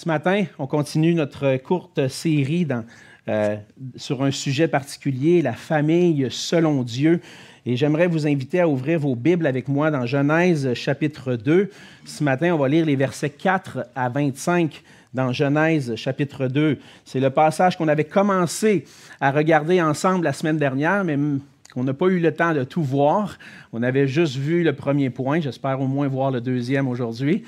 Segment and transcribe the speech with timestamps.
[0.00, 2.66] Ce matin, on continue notre courte série
[3.28, 3.56] euh,
[3.96, 7.20] sur un sujet particulier, la famille selon Dieu.
[7.66, 11.68] Et j'aimerais vous inviter à ouvrir vos Bibles avec moi dans Genèse chapitre 2.
[12.06, 14.82] Ce matin, on va lire les versets 4 à 25
[15.12, 16.78] dans Genèse chapitre 2.
[17.04, 18.86] C'est le passage qu'on avait commencé
[19.20, 21.18] à regarder ensemble la semaine dernière, mais
[21.74, 23.36] qu'on n'a pas eu le temps de tout voir.
[23.74, 25.40] On avait juste vu le premier point.
[25.40, 27.44] J'espère au moins voir le deuxième aujourd'hui.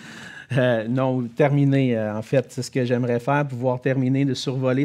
[0.58, 4.84] Euh, non, terminer, euh, en fait, c'est ce que j'aimerais faire, pouvoir terminer de survoler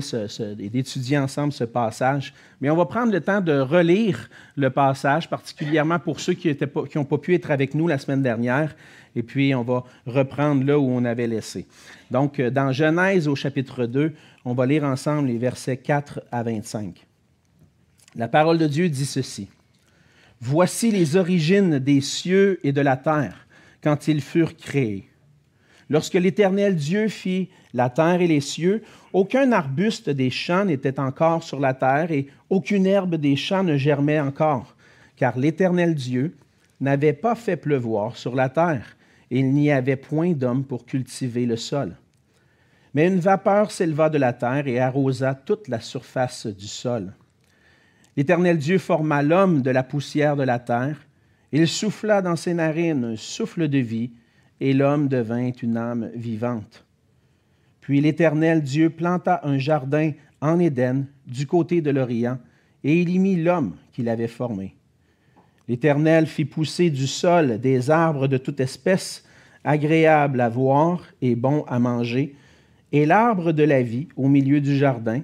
[0.59, 2.33] et d'étudier ensemble ce passage.
[2.61, 6.55] Mais on va prendre le temps de relire le passage, particulièrement pour ceux qui
[6.95, 8.75] n'ont pas pu être avec nous la semaine dernière.
[9.15, 11.65] Et puis, on va reprendre là où on avait laissé.
[12.11, 14.13] Donc, euh, dans Genèse au chapitre 2,
[14.45, 17.05] on va lire ensemble les versets 4 à 25.
[18.15, 19.49] La parole de Dieu dit ceci.
[20.39, 23.47] Voici les origines des cieux et de la terre
[23.81, 25.09] quand ils furent créés
[25.89, 28.83] Lorsque l'Éternel Dieu fit la terre et les cieux,
[29.13, 33.77] aucun arbuste des champs n'était encore sur la terre et aucune herbe des champs ne
[33.77, 34.75] germait encore,
[35.15, 36.35] car l'Éternel Dieu
[36.81, 38.97] n'avait pas fait pleuvoir sur la terre,
[39.31, 41.95] et il n'y avait point d'homme pour cultiver le sol.
[42.93, 47.13] Mais une vapeur s'éleva de la terre et arrosa toute la surface du sol.
[48.15, 50.97] L'Éternel Dieu forma l'homme de la poussière de la terre,
[51.51, 54.11] il souffla dans ses narines un souffle de vie,
[54.59, 56.85] et l'homme devint une âme vivante.
[57.81, 62.37] Puis l'Éternel Dieu planta un jardin en Éden du côté de l'Orient,
[62.83, 64.75] et il y mit l'homme qu'il avait formé.
[65.67, 69.23] L'Éternel fit pousser du sol des arbres de toute espèce,
[69.63, 72.35] agréables à voir et bons à manger,
[72.91, 75.21] et l'arbre de la vie au milieu du jardin,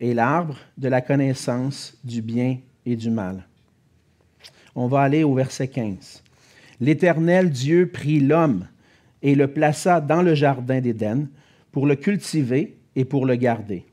[0.00, 3.46] et l'arbre de la connaissance du bien et du mal.
[4.74, 6.22] On va aller au verset 15.
[6.82, 8.66] L'Éternel Dieu prit l'homme
[9.22, 11.28] et le plaça dans le jardin d'Éden
[11.70, 13.86] pour le cultiver et pour le garder.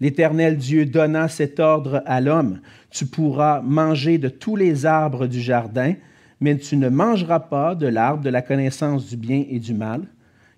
[0.00, 2.58] L'Éternel Dieu donna cet ordre à l'homme,
[2.90, 5.94] Tu pourras manger de tous les arbres du jardin,
[6.40, 10.02] mais tu ne mangeras pas de l'arbre de la connaissance du bien et du mal,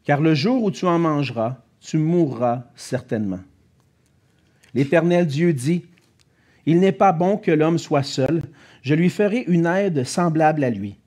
[0.05, 3.41] car le jour où tu en mangeras, tu mourras certainement.
[4.73, 5.85] L'Éternel Dieu dit,
[6.65, 8.45] Il n'est pas bon que l'homme soit seul,
[8.81, 11.00] je lui ferai une aide semblable à lui.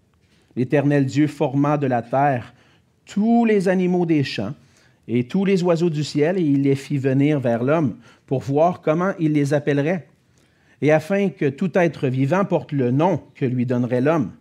[0.55, 2.53] L'Éternel Dieu forma de la terre
[3.05, 4.53] tous les animaux des champs
[5.07, 8.81] et tous les oiseaux du ciel, et il les fit venir vers l'homme pour voir
[8.81, 10.07] comment il les appellerait,
[10.81, 14.31] et afin que tout être vivant porte le nom que lui donnerait l'homme.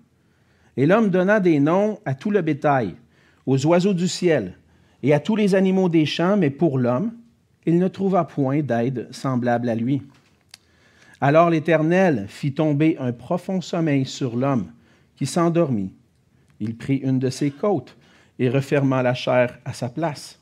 [0.76, 2.94] Et l'homme donna des noms à tout le bétail,
[3.46, 4.56] aux oiseaux du ciel,
[5.02, 7.12] et à tous les animaux des champs, mais pour l'homme,
[7.66, 10.02] il ne trouva point d'aide semblable à lui.
[11.20, 14.70] Alors l'Éternel fit tomber un profond sommeil sur l'homme,
[15.16, 15.92] qui s'endormit.
[16.62, 17.96] Il prit une de ses côtes,
[18.38, 20.38] et referma la chair à sa place.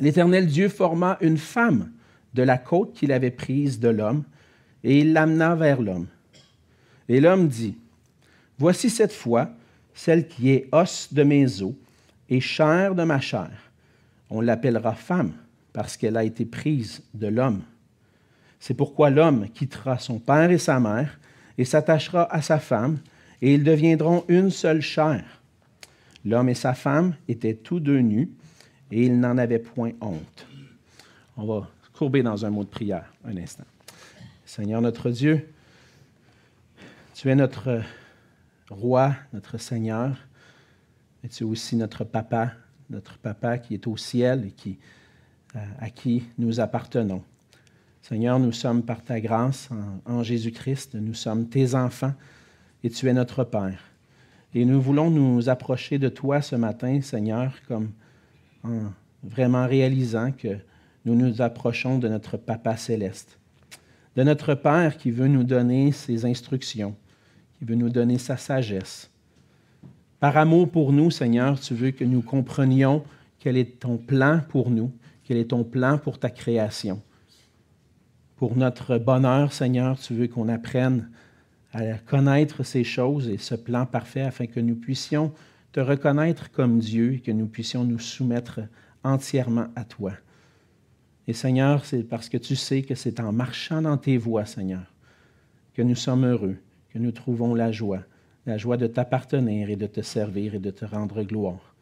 [0.00, 1.92] L'Éternel Dieu forma une femme
[2.34, 4.24] de la côte qu'il avait prise de l'homme,
[4.82, 6.08] et il l'amena vers l'homme.
[7.08, 7.78] Et l'homme dit,
[8.58, 9.50] Voici cette fois
[9.94, 11.74] celle qui est os de mes os
[12.28, 13.52] et chair de ma chair.
[14.30, 15.32] On l'appellera femme
[15.72, 17.62] parce qu'elle a été prise de l'homme.
[18.58, 21.20] C'est pourquoi l'homme quittera son père et sa mère
[21.56, 22.98] et s'attachera à sa femme,
[23.44, 25.22] et ils deviendront une seule chair.
[26.24, 28.30] L'homme et sa femme étaient tous deux nus
[28.90, 30.46] et ils n'en avaient point honte.
[31.36, 33.66] On va courber dans un mot de prière un instant.
[34.46, 35.46] Seigneur notre Dieu,
[37.12, 37.82] tu es notre
[38.70, 40.16] roi, notre Seigneur,
[41.22, 42.52] et tu es aussi notre papa,
[42.88, 44.78] notre papa qui est au ciel et qui,
[45.54, 47.22] euh, à qui nous appartenons.
[48.00, 49.68] Seigneur, nous sommes par ta grâce
[50.06, 52.14] en Jésus-Christ, nous sommes tes enfants
[52.84, 53.82] et tu es notre Père.
[54.54, 57.90] Et nous voulons nous approcher de toi ce matin, Seigneur, comme
[58.62, 58.92] en
[59.24, 60.58] vraiment réalisant que
[61.06, 63.38] nous nous approchons de notre Papa céleste,
[64.16, 66.94] de notre Père qui veut nous donner ses instructions,
[67.58, 69.10] qui veut nous donner sa sagesse.
[70.20, 73.02] Par amour pour nous, Seigneur, tu veux que nous comprenions
[73.38, 74.92] quel est ton plan pour nous,
[75.24, 77.02] quel est ton plan pour ta création.
[78.36, 81.08] Pour notre bonheur, Seigneur, tu veux qu'on apprenne
[81.74, 85.32] à connaître ces choses et ce plan parfait afin que nous puissions
[85.72, 88.60] te reconnaître comme Dieu et que nous puissions nous soumettre
[89.02, 90.12] entièrement à toi.
[91.26, 94.84] Et Seigneur, c'est parce que tu sais que c'est en marchant dans tes voies, Seigneur,
[95.74, 96.56] que nous sommes heureux,
[96.90, 98.02] que nous trouvons la joie,
[98.46, 101.74] la joie de t'appartenir et de te servir et de te rendre gloire.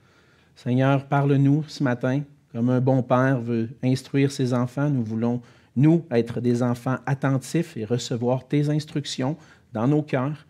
[0.56, 2.22] Seigneur, parle-nous ce matin,
[2.52, 5.42] comme un bon père veut instruire ses enfants, nous voulons,
[5.76, 9.36] nous, être des enfants attentifs et recevoir tes instructions
[9.72, 10.46] dans nos cœurs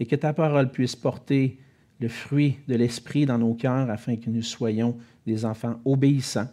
[0.00, 1.58] et que ta parole puisse porter
[2.00, 4.96] le fruit de l'Esprit dans nos cœurs afin que nous soyons
[5.26, 6.48] des enfants obéissants,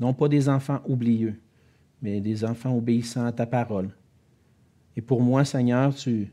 [0.00, 1.38] non pas des enfants oublieux,
[2.02, 3.90] mais des enfants obéissants à ta parole.
[4.96, 6.30] Et pour moi, Seigneur, tu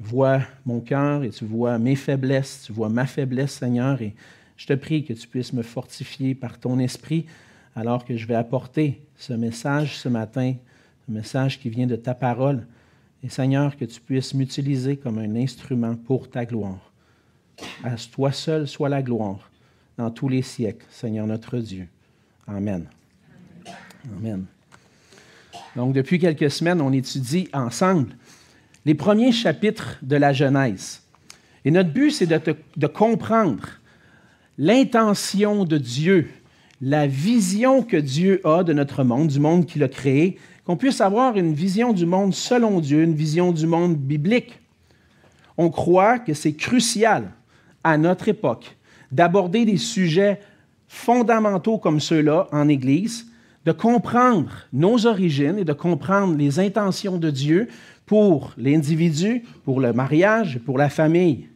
[0.00, 4.14] vois mon cœur et tu vois mes faiblesses, tu vois ma faiblesse, Seigneur, et
[4.56, 7.26] je te prie que tu puisses me fortifier par ton esprit
[7.74, 10.54] alors que je vais apporter ce message ce matin,
[11.06, 12.66] ce message qui vient de ta parole.
[13.24, 16.92] Et Seigneur, que tu puisses m'utiliser comme un instrument pour ta gloire.
[17.84, 19.50] À toi seul soit la gloire
[19.96, 21.86] dans tous les siècles, Seigneur notre Dieu.
[22.46, 22.86] Amen.
[24.18, 24.46] Amen.
[25.76, 28.16] Donc, depuis quelques semaines, on étudie ensemble
[28.84, 31.02] les premiers chapitres de la Genèse.
[31.64, 33.62] Et notre but, c'est de, comprendre
[34.58, 36.28] l'intention de Dieu,
[36.80, 41.00] la vision que Dieu a de notre monde, du monde qu'il a créé, qu'on puisse
[41.00, 44.60] avoir une vision du monde selon Dieu, une vision du monde biblique.
[45.58, 47.30] On croit que c'est crucial
[47.84, 48.76] à notre époque
[49.10, 50.40] d'aborder des sujets
[50.88, 53.26] fondamentaux comme ceux-là en Église,
[53.64, 57.68] de comprendre nos origines et de comprendre les intentions de Dieu
[58.06, 61.48] pour l'individu, pour le mariage, pour la famille.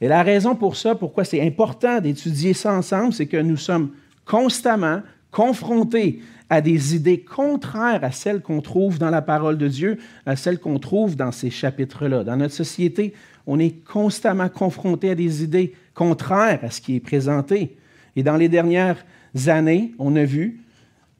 [0.00, 3.90] Et la raison pour ça, pourquoi c'est important d'étudier ça ensemble, c'est que nous sommes
[4.24, 5.00] constamment
[5.34, 10.36] confrontés à des idées contraires à celles qu'on trouve dans la parole de Dieu, à
[10.36, 12.22] celles qu'on trouve dans ces chapitres-là.
[12.22, 13.12] Dans notre société,
[13.44, 17.76] on est constamment confronté à des idées contraires à ce qui est présenté.
[18.14, 19.04] Et dans les dernières
[19.48, 20.60] années, on a vu,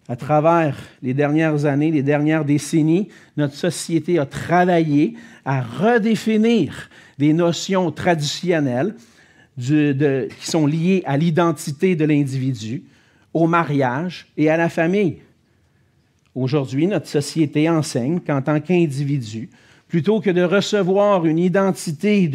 [0.09, 5.15] à travers les dernières années, les dernières décennies, notre société a travaillé
[5.45, 6.89] à redéfinir
[7.19, 8.95] des notions traditionnelles
[9.59, 12.85] qui sont liées à l'identité de l'individu,
[13.35, 15.19] au mariage et à la famille.
[16.35, 19.51] Aujourd'hui, notre société enseigne qu'en tant qu'individu,
[19.89, 22.31] plutôt que de recevoir une identité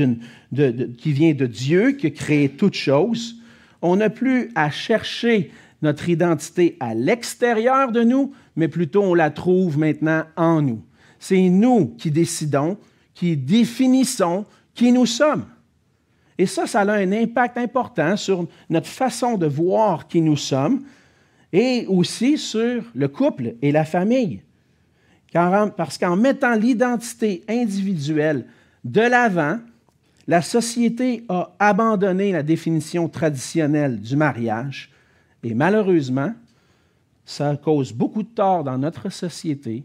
[0.54, 3.36] qui vient de Dieu, qui a créé toutes choses,
[3.81, 5.51] on n'a plus à chercher
[5.81, 10.81] notre identité à l'extérieur de nous, mais plutôt on la trouve maintenant en nous.
[11.19, 12.78] C'est nous qui décidons,
[13.13, 15.46] qui définissons qui nous sommes.
[16.39, 20.83] Et ça, ça a un impact important sur notre façon de voir qui nous sommes
[21.51, 24.41] et aussi sur le couple et la famille.
[25.33, 28.45] parce qu'en mettant l'identité individuelle
[28.86, 29.59] de l'avant,
[30.27, 34.91] la société a abandonné la définition traditionnelle du mariage
[35.44, 36.31] et malheureusement,
[37.25, 39.83] ça cause beaucoup de tort dans notre société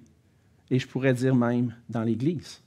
[0.70, 2.60] et je pourrais dire même dans l'Église.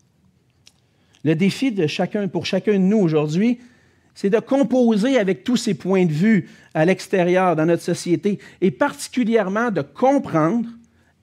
[1.24, 3.60] Le défi de chacun, pour chacun de nous aujourd'hui,
[4.18, 8.72] c'est de composer avec tous ces points de vue à l'extérieur dans notre société et
[8.72, 10.68] particulièrement de comprendre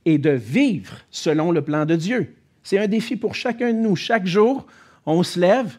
[0.05, 2.37] et de vivre selon le plan de Dieu.
[2.62, 3.96] C'est un défi pour chacun de nous.
[3.96, 4.64] Chaque jour,
[5.06, 5.76] on se lève,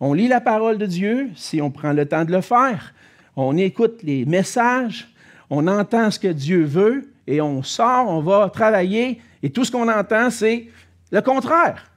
[0.00, 2.92] on lit la parole de Dieu, si on prend le temps de le faire,
[3.36, 5.08] on écoute les messages,
[5.50, 9.70] on entend ce que Dieu veut et on sort, on va travailler et tout ce
[9.70, 10.66] qu'on entend, c'est
[11.12, 11.92] le contraire.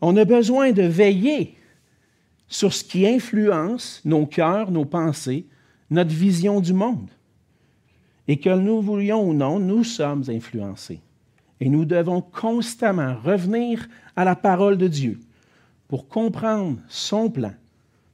[0.00, 1.55] On a besoin de veiller
[2.48, 5.46] sur ce qui influence nos cœurs, nos pensées,
[5.90, 7.08] notre vision du monde.
[8.28, 11.00] Et que nous voulions ou non, nous sommes influencés.
[11.60, 15.20] Et nous devons constamment revenir à la parole de Dieu
[15.88, 17.52] pour comprendre son plan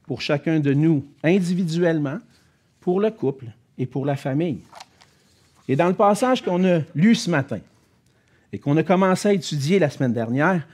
[0.05, 2.19] pour chacun de nous individuellement,
[2.79, 3.45] pour le couple
[3.77, 4.59] et pour la famille.
[5.67, 7.59] Et dans le passage qu'on a lu ce matin
[8.51, 10.67] et qu'on a commencé à étudier la semaine dernière,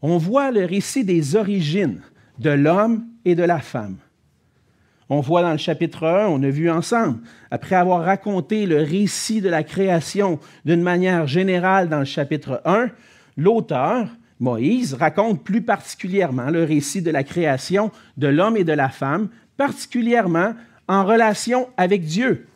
[0.00, 2.00] on voit le récit des origines
[2.42, 3.96] de l'homme et de la femme.
[5.08, 7.20] On voit dans le chapitre 1, on a vu ensemble,
[7.50, 12.88] après avoir raconté le récit de la création d'une manière générale dans le chapitre 1,
[13.36, 14.08] l'auteur,
[14.40, 19.28] Moïse, raconte plus particulièrement le récit de la création de l'homme et de la femme,
[19.56, 20.54] particulièrement
[20.88, 22.48] en relation avec Dieu.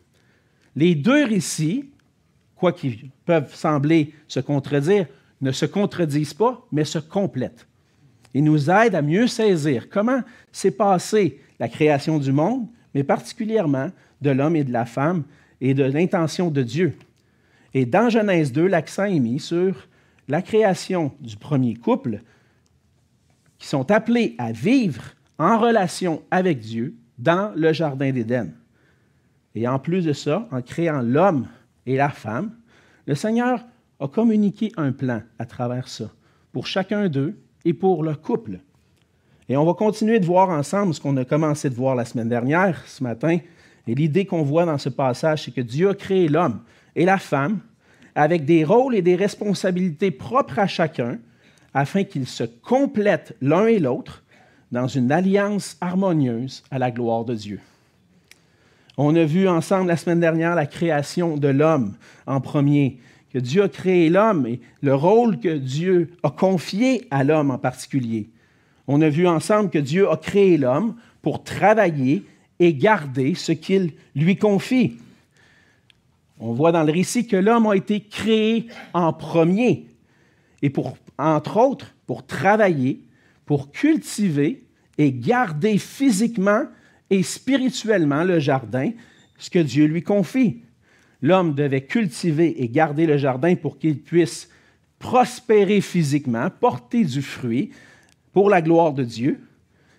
[0.75, 1.91] Les deux récits,
[2.57, 5.07] quoi qu'ils peuvent sembler se contredire,
[5.41, 7.67] ne se contredisent pas, mais se complètent.
[8.37, 10.21] Ils nous aident à mieux saisir comment
[10.53, 13.91] s'est passée la création du monde, mais particulièrement
[14.21, 15.25] de l'homme et de la femme
[15.63, 16.93] et de l'intention de Dieu.
[17.73, 19.89] Et dans Genèse 2, l'accent est mis sur
[20.29, 22.21] la création du premier couple
[23.57, 25.03] qui sont appelés à vivre
[25.39, 28.53] en relation avec Dieu dans le Jardin d'Éden.
[29.55, 31.49] Et en plus de ça, en créant l'homme
[31.87, 32.55] et la femme,
[33.07, 33.65] le Seigneur
[33.99, 36.11] a communiqué un plan à travers ça,
[36.53, 37.35] pour chacun d'eux
[37.67, 38.61] et pour le couple.
[39.49, 42.29] Et on va continuer de voir ensemble ce qu'on a commencé de voir la semaine
[42.29, 43.39] dernière, ce matin.
[43.87, 46.61] Et l'idée qu'on voit dans ce passage, c'est que Dieu a créé l'homme
[46.95, 47.61] et la femme
[48.15, 51.19] avec des rôles et des responsabilités propres à chacun,
[51.75, 54.25] afin qu'ils se complètent l'un et l'autre
[54.73, 57.61] dans une alliance harmonieuse à la gloire de Dieu.
[58.97, 61.95] On a vu ensemble la semaine dernière la création de l'homme
[62.27, 62.99] en premier,
[63.37, 67.59] que Dieu a créé l'homme et le rôle que Dieu a confié à l'homme en
[67.59, 68.31] particulier.
[68.87, 72.23] On a vu ensemble que Dieu a créé l'homme pour travailler
[72.61, 74.97] et garder ce qu'il lui confie.
[76.41, 79.85] On voit dans le récit que l'homme a été créé en premier
[80.63, 80.73] et
[81.19, 83.03] entre autres, pour travailler,
[83.45, 84.65] pour cultiver
[84.97, 86.63] et garder physiquement
[87.11, 88.93] et spirituellement le jardin,
[89.37, 90.63] ce que Dieu lui confie.
[91.23, 94.51] L'homme devait cultiver et garder le jardin pour qu'il puisse
[94.99, 97.71] prospérer physiquement, porter du fruit
[98.33, 99.41] pour la gloire de Dieu.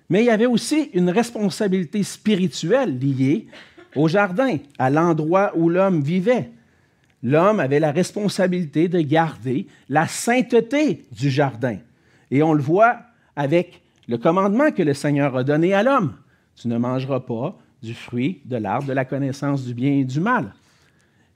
[0.10, 3.48] Mais il y avait aussi une responsabilité spirituelle liée
[3.96, 6.52] au jardin, à l'endroit où l'homme vivait.
[7.24, 11.78] L'homme avait la responsabilité de garder la sainteté du jardin.
[12.30, 13.00] Et on le voit
[13.36, 16.14] avec le commandement que le Seigneur a donné à l'homme.
[16.56, 20.20] Tu ne mangeras pas du fruit de l'arbre de la connaissance du bien et du
[20.20, 20.54] mal.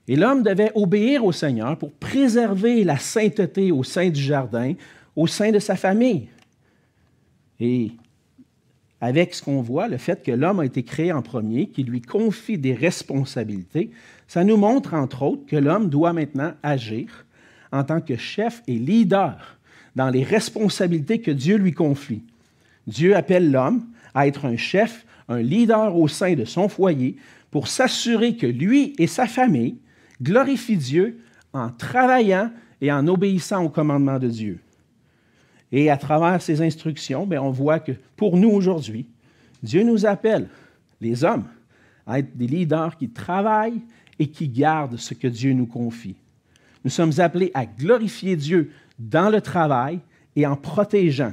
[0.08, 4.74] Et l'homme devait obéir au Seigneur pour préserver la sainteté au sein du jardin,
[5.14, 6.28] au sein de sa famille.
[7.60, 7.92] Et
[9.00, 12.00] avec ce qu'on voit, le fait que l'homme a été créé en premier, qui lui
[12.00, 13.90] confie des responsabilités,
[14.26, 17.24] ça nous montre, entre autres, que l'homme doit maintenant agir
[17.72, 19.58] en tant que chef et leader
[19.96, 22.22] dans les responsabilités que Dieu lui confie.
[22.86, 27.16] Dieu appelle l'homme à être un chef, un leader au sein de son foyer
[27.50, 29.76] pour s'assurer que lui et sa famille
[30.22, 31.20] glorifient Dieu
[31.52, 32.50] en travaillant
[32.80, 34.60] et en obéissant au commandement de Dieu.
[35.70, 39.06] Et à travers ces instructions, bien, on voit que pour nous aujourd'hui,
[39.62, 40.48] Dieu nous appelle,
[41.00, 41.46] les hommes,
[42.06, 43.80] à être des leaders qui travaillent
[44.18, 46.16] et qui gardent ce que Dieu nous confie.
[46.84, 50.00] Nous sommes appelés à glorifier Dieu dans le travail
[50.36, 51.32] et en protégeant.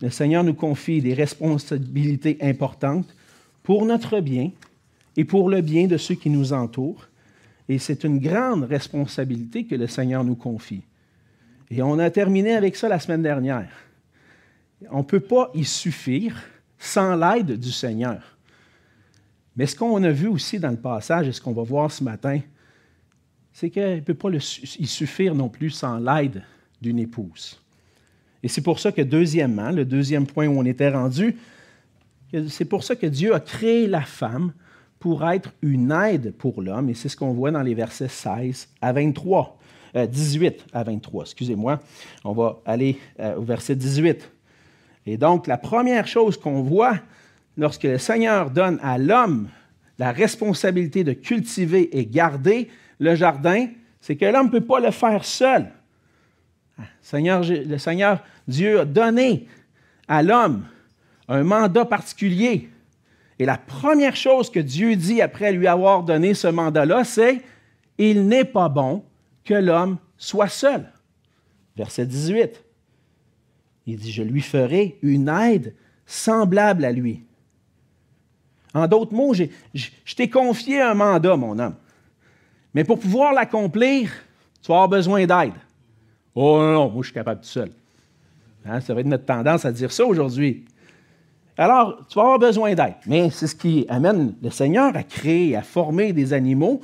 [0.00, 3.14] Le Seigneur nous confie des responsabilités importantes
[3.62, 4.50] pour notre bien
[5.16, 7.07] et pour le bien de ceux qui nous entourent.
[7.68, 10.82] Et c'est une grande responsabilité que le Seigneur nous confie.
[11.70, 13.70] Et on a terminé avec ça la semaine dernière.
[14.90, 16.42] On ne peut pas y suffire
[16.78, 18.36] sans l'aide du Seigneur.
[19.56, 22.04] Mais ce qu'on a vu aussi dans le passage et ce qu'on va voir ce
[22.04, 22.40] matin,
[23.52, 26.44] c'est qu'il ne peut pas y suffire non plus sans l'aide
[26.80, 27.60] d'une épouse.
[28.42, 31.36] Et c'est pour ça que, deuxièmement, le deuxième point où on était rendu,
[32.48, 34.52] c'est pour ça que Dieu a créé la femme
[34.98, 38.68] pour être une aide pour l'homme, et c'est ce qu'on voit dans les versets 16
[38.80, 39.56] à 23.
[39.94, 41.80] 18 euh, à 23, excusez-moi.
[42.24, 44.30] On va aller euh, au verset 18.
[45.06, 46.98] Et donc, la première chose qu'on voit
[47.56, 49.48] lorsque le Seigneur donne à l'homme
[49.98, 53.68] la responsabilité de cultiver et garder le jardin,
[54.00, 55.70] c'est que l'homme ne peut pas le faire seul.
[56.78, 59.46] Ah, le Seigneur Dieu a donné
[60.06, 60.64] à l'homme
[61.28, 62.70] un mandat particulier.
[63.38, 67.40] Et la première chose que Dieu dit après lui avoir donné ce mandat-là, c'est
[67.98, 69.04] Il n'est pas bon
[69.44, 70.90] que l'homme soit seul.
[71.76, 72.64] Verset 18.
[73.86, 77.22] Il dit, je lui ferai une aide semblable à lui.
[78.74, 81.74] En d'autres mots, je t'ai confié un mandat, mon homme.
[82.74, 84.10] Mais pour pouvoir l'accomplir,
[84.62, 85.54] tu vas avoir besoin d'aide.
[86.34, 87.70] Oh non, non, moi je suis capable tout seul.
[88.66, 90.64] Hein, ça va être notre tendance à dire ça aujourd'hui.
[91.58, 92.94] Alors, tu vas avoir besoin d'aide.
[93.06, 96.80] Mais c'est ce qui amène le Seigneur à créer, à former des animaux,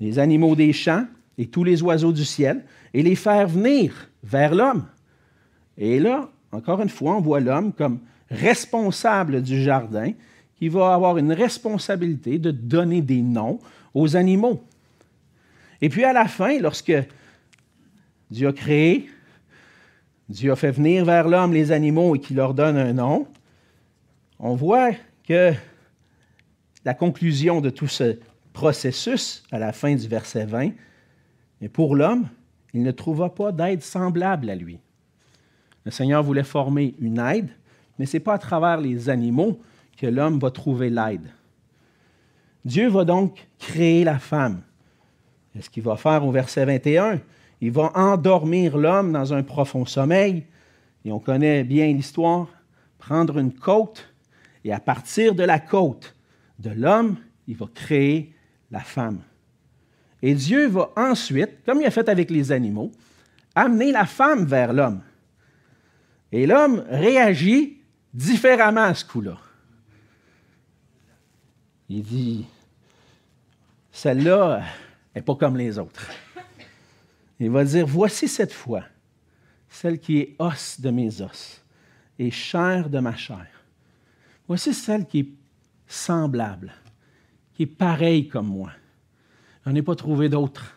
[0.00, 1.04] les animaux des champs,
[1.40, 2.62] et tous les oiseaux du ciel
[2.92, 4.84] et les faire venir vers l'homme.
[5.78, 8.00] Et là, encore une fois, on voit l'homme comme
[8.30, 10.12] responsable du jardin
[10.58, 13.58] qui va avoir une responsabilité de donner des noms
[13.94, 14.62] aux animaux.
[15.80, 16.92] Et puis à la fin, lorsque
[18.30, 19.08] Dieu a créé,
[20.28, 23.26] Dieu a fait venir vers l'homme les animaux et qu'il leur donne un nom,
[24.40, 24.92] on voit
[25.26, 25.52] que
[26.84, 28.18] la conclusion de tout ce
[28.52, 30.70] processus, à la fin du verset 20,
[31.60, 32.28] mais pour l'homme,
[32.72, 34.80] il ne trouva pas d'aide semblable à lui.
[35.84, 37.50] Le Seigneur voulait former une aide,
[37.98, 39.60] mais ce n'est pas à travers les animaux
[39.96, 41.30] que l'homme va trouver l'aide.
[42.64, 44.62] Dieu va donc créer la femme.
[45.54, 47.20] Et ce qu'il va faire au verset 21,
[47.60, 50.46] il va endormir l'homme dans un profond sommeil.
[51.04, 52.48] Et on connaît bien l'histoire.
[52.98, 54.09] Prendre une côte,
[54.64, 56.14] et à partir de la côte
[56.58, 58.34] de l'homme, il va créer
[58.70, 59.20] la femme.
[60.22, 62.92] Et Dieu va ensuite, comme il a fait avec les animaux,
[63.54, 65.02] amener la femme vers l'homme.
[66.32, 67.78] Et l'homme réagit
[68.12, 69.38] différemment à ce coup-là.
[71.88, 72.46] Il dit,
[73.90, 74.62] celle-là
[75.14, 76.08] n'est pas comme les autres.
[77.40, 78.84] Il va dire, voici cette fois,
[79.68, 81.64] celle qui est os de mes os
[82.18, 83.59] et chair de ma chair.
[84.50, 85.28] Voici celle qui est
[85.86, 86.72] semblable,
[87.54, 88.72] qui est pareil comme moi.
[89.64, 90.76] Je n'en ai pas trouvé d'autre.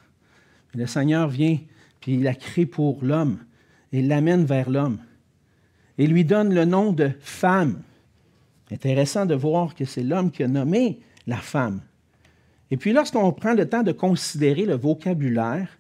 [0.76, 1.58] Le Seigneur vient,
[2.00, 3.40] puis il a créé pour l'homme,
[3.92, 5.00] et l'amène vers l'homme,
[5.98, 7.82] et lui donne le nom de femme.
[8.72, 11.82] Intéressant de voir que c'est l'homme qui a nommé la femme.
[12.70, 15.80] Et puis lorsqu'on prend le temps de considérer le vocabulaire,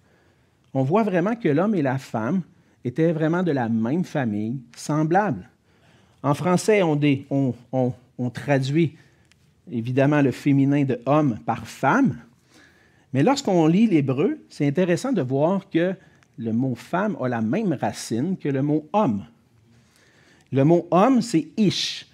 [0.73, 2.41] on voit vraiment que l'homme et la femme
[2.83, 5.47] étaient vraiment de la même famille, semblables.
[6.24, 7.53] En français, on,
[8.34, 8.96] traduit
[9.70, 12.18] évidemment le féminin de homme par femme,
[13.12, 15.94] mais lorsqu'on lit l'hébreu, c'est intéressant de voir que
[16.38, 19.25] le mot femme a la même racine que le mot homme.
[20.51, 22.08] Le mot homme, c'est ish.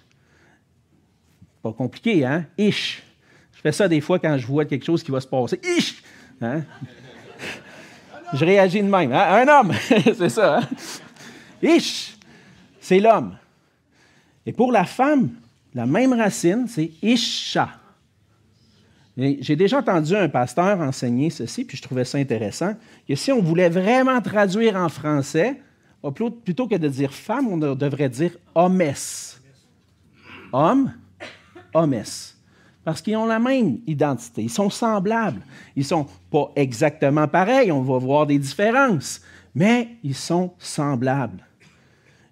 [1.62, 2.46] Pas compliqué, hein?
[2.58, 3.02] Ish.
[3.54, 5.60] Je fais ça des fois quand je vois quelque chose qui va se passer.
[5.76, 6.02] Ish!
[6.40, 6.62] Hein?
[8.32, 9.12] Je réagis de même.
[9.12, 9.44] Hein?
[9.44, 10.58] Un homme, c'est ça.
[10.58, 10.68] Hein?
[11.62, 12.16] Ish,
[12.80, 13.36] c'est l'homme.
[14.50, 15.28] Et pour la femme,
[15.76, 17.68] la même racine, c'est Isha.
[19.16, 22.74] J'ai déjà entendu un pasteur enseigner ceci, puis je trouvais ça intéressant,
[23.06, 25.62] que si on voulait vraiment traduire en français,
[26.12, 28.82] plutôt que de dire femme, on devrait dire hommes.
[30.52, 30.94] Homme,
[31.72, 32.02] hommes
[32.82, 34.42] parce qu'ils ont la même identité.
[34.42, 35.42] Ils sont semblables.
[35.76, 39.20] Ils ne sont pas exactement pareils, on va voir des différences,
[39.54, 41.46] mais ils sont semblables.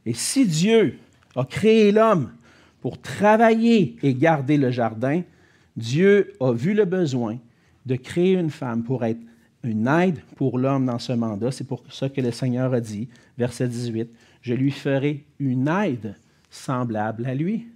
[0.04, 0.98] Et si Dieu
[1.38, 2.32] a créé l'homme
[2.80, 5.22] pour travailler et garder le jardin,
[5.76, 7.38] Dieu a vu le besoin
[7.86, 9.20] de créer une femme pour être
[9.62, 11.52] une aide pour l'homme dans ce mandat.
[11.52, 14.10] C'est pour ça que le Seigneur a dit, verset 18,
[14.42, 16.16] Je lui ferai une aide
[16.50, 17.66] semblable à lui.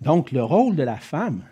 [0.00, 1.42] Donc, le rôle de la femme,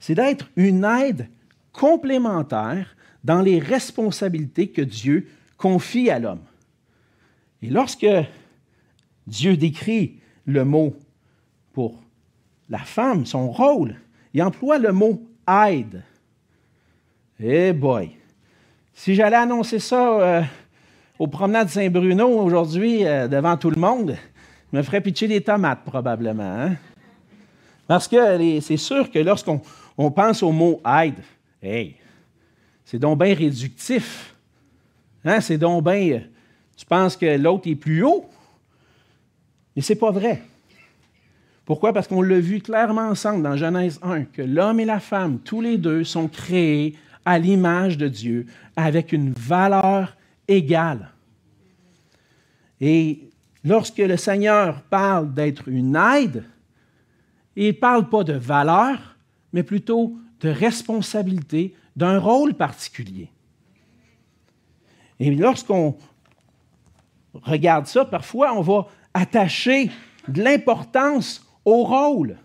[0.00, 1.28] c'est d'être une aide
[1.72, 6.44] complémentaire dans les responsabilités que Dieu confie à l'homme.
[7.62, 8.06] Et lorsque
[9.26, 10.94] Dieu décrit le mot
[11.72, 12.02] pour
[12.68, 13.96] la femme, son rôle,
[14.32, 16.02] il emploie le mot aide.
[17.38, 18.10] Eh boy!
[18.94, 20.42] Si j'allais annoncer ça euh,
[21.18, 24.16] au promenade Saint-Bruno aujourd'hui euh, devant tout le monde,
[24.72, 26.42] je me ferais pitcher des tomates probablement.
[26.42, 26.76] Hein?
[27.86, 31.22] Parce que c'est sûr que lorsqu'on pense au mot aide,
[31.62, 31.96] hey,
[32.84, 34.34] c'est donc bien réductif.
[35.24, 35.40] Hein?
[35.40, 36.22] C'est donc bien.
[36.76, 38.28] Tu penses que l'autre est plus haut?
[39.76, 40.42] Mais ce n'est pas vrai.
[41.66, 41.92] Pourquoi?
[41.92, 45.60] Parce qu'on l'a vu clairement ensemble dans Genèse 1, que l'homme et la femme, tous
[45.60, 50.16] les deux, sont créés à l'image de Dieu, avec une valeur
[50.48, 51.10] égale.
[52.80, 53.28] Et
[53.64, 56.44] lorsque le Seigneur parle d'être une aide,
[57.56, 59.16] il ne parle pas de valeur,
[59.52, 63.28] mais plutôt de responsabilité, d'un rôle particulier.
[65.18, 65.96] Et lorsqu'on
[67.42, 69.90] regarde ça, parfois, on va attacher
[70.28, 72.36] de l'importance au rôle.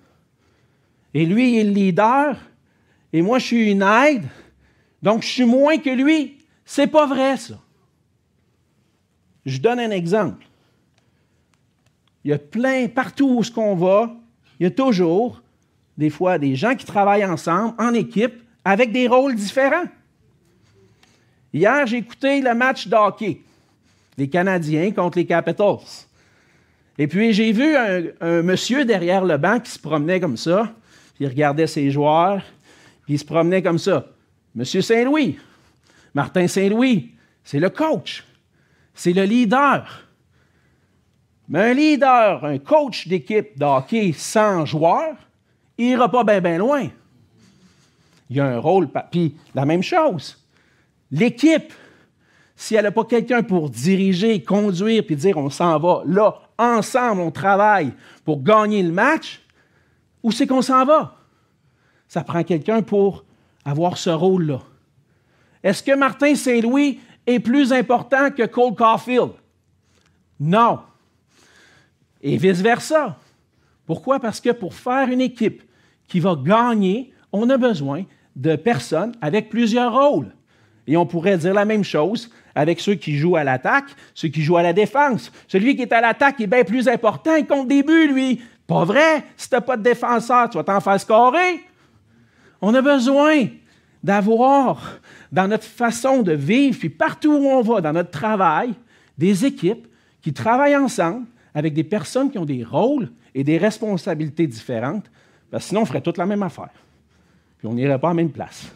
[1.13, 2.37] Et lui, il est le leader,
[3.11, 4.25] et moi, je suis une aide,
[5.01, 6.37] donc je suis moins que lui.
[6.63, 7.55] C'est pas vrai, ça.
[9.45, 10.45] Je donne un exemple.
[12.23, 14.15] Il y a plein, partout où ce qu'on va,
[14.59, 15.41] il y a toujours,
[15.97, 19.85] des fois, des gens qui travaillent ensemble, en équipe, avec des rôles différents.
[21.51, 23.41] Hier, j'ai écouté le match de hockey,
[24.17, 26.07] les Canadiens contre les Capitals.
[26.97, 30.73] Et puis, j'ai vu un, monsieur derrière le banc qui se promenait comme ça,
[31.15, 32.41] puis il regardait ses joueurs,
[33.03, 34.07] puis il se promenait comme ça.
[34.53, 35.37] Monsieur Saint-Louis,
[36.13, 37.11] Martin Saint-Louis,
[37.43, 38.23] c'est le coach,
[38.93, 40.07] c'est le leader.
[41.47, 45.15] Mais un leader, un coach d'équipe de hockey sans joueur,
[45.77, 46.87] il n'ira pas bien loin.
[48.29, 48.87] Il y a un rôle.
[49.11, 50.37] Puis la même chose,
[51.11, 51.73] l'équipe,
[52.61, 57.21] si elle n'a pas quelqu'un pour diriger, conduire, puis dire on s'en va là, ensemble,
[57.21, 57.91] on travaille
[58.23, 59.41] pour gagner le match,
[60.21, 61.17] où c'est qu'on s'en va?
[62.07, 63.25] Ça prend quelqu'un pour
[63.65, 64.59] avoir ce rôle-là.
[65.63, 69.31] Est-ce que Martin Saint-Louis est plus important que Cole Caulfield?
[70.39, 70.81] Non
[72.21, 73.17] et vice-versa.
[73.87, 74.19] Pourquoi?
[74.19, 75.63] Parce que pour faire une équipe
[76.07, 78.03] qui va gagner, on a besoin
[78.35, 80.31] de personnes avec plusieurs rôles.
[80.85, 84.41] Et on pourrait dire la même chose avec ceux qui jouent à l'attaque, ceux qui
[84.41, 85.31] jouent à la défense.
[85.47, 88.41] Celui qui est à l'attaque est bien plus important, il compte des buts, lui.
[88.67, 89.23] Pas vrai?
[89.37, 91.61] Si tu n'as pas de défenseur, tu vas t'en faire scorer.
[92.61, 93.47] On a besoin
[94.03, 94.99] d'avoir
[95.31, 98.73] dans notre façon de vivre, puis partout où on va, dans notre travail,
[99.17, 99.87] des équipes
[100.21, 105.09] qui travaillent ensemble, avec des personnes qui ont des rôles et des responsabilités différentes,
[105.49, 106.69] parce que sinon on ferait toute la même affaire.
[107.57, 108.71] Puis on n'irait pas à même place.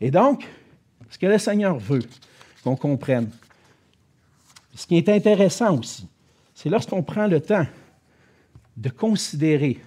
[0.00, 0.46] Et donc,
[1.16, 2.02] ce que le Seigneur veut
[2.62, 3.30] qu'on comprenne,
[4.74, 6.06] ce qui est intéressant aussi,
[6.52, 7.66] c'est lorsqu'on prend le temps
[8.76, 9.80] de considérer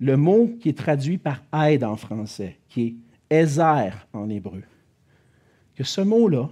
[0.00, 2.96] le mot qui est traduit par aide en français, qui
[3.28, 4.62] est Ezer en hébreu.
[5.74, 6.48] Que ce mot-là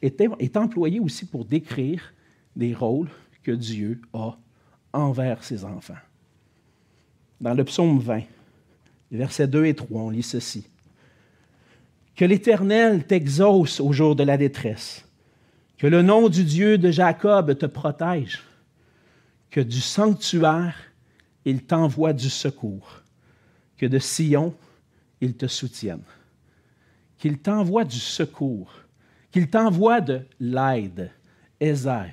[0.00, 2.14] est, est employé aussi pour décrire
[2.54, 3.10] des rôles
[3.42, 4.38] que Dieu a
[4.92, 5.98] envers ses enfants.
[7.40, 8.22] Dans le psaume 20,
[9.10, 10.68] versets 2 et 3, on lit ceci.
[12.16, 15.06] Que l'Éternel t'exauce au jour de la détresse.
[15.78, 18.42] Que le nom du Dieu de Jacob te protège.
[19.50, 20.76] Que du sanctuaire,
[21.44, 23.02] il t'envoie du secours.
[23.76, 24.54] Que de Sion,
[25.20, 26.02] il te soutienne.
[27.18, 28.72] Qu'il t'envoie du secours.
[29.30, 31.10] Qu'il t'envoie de l'aide.
[31.60, 32.12] Ézer.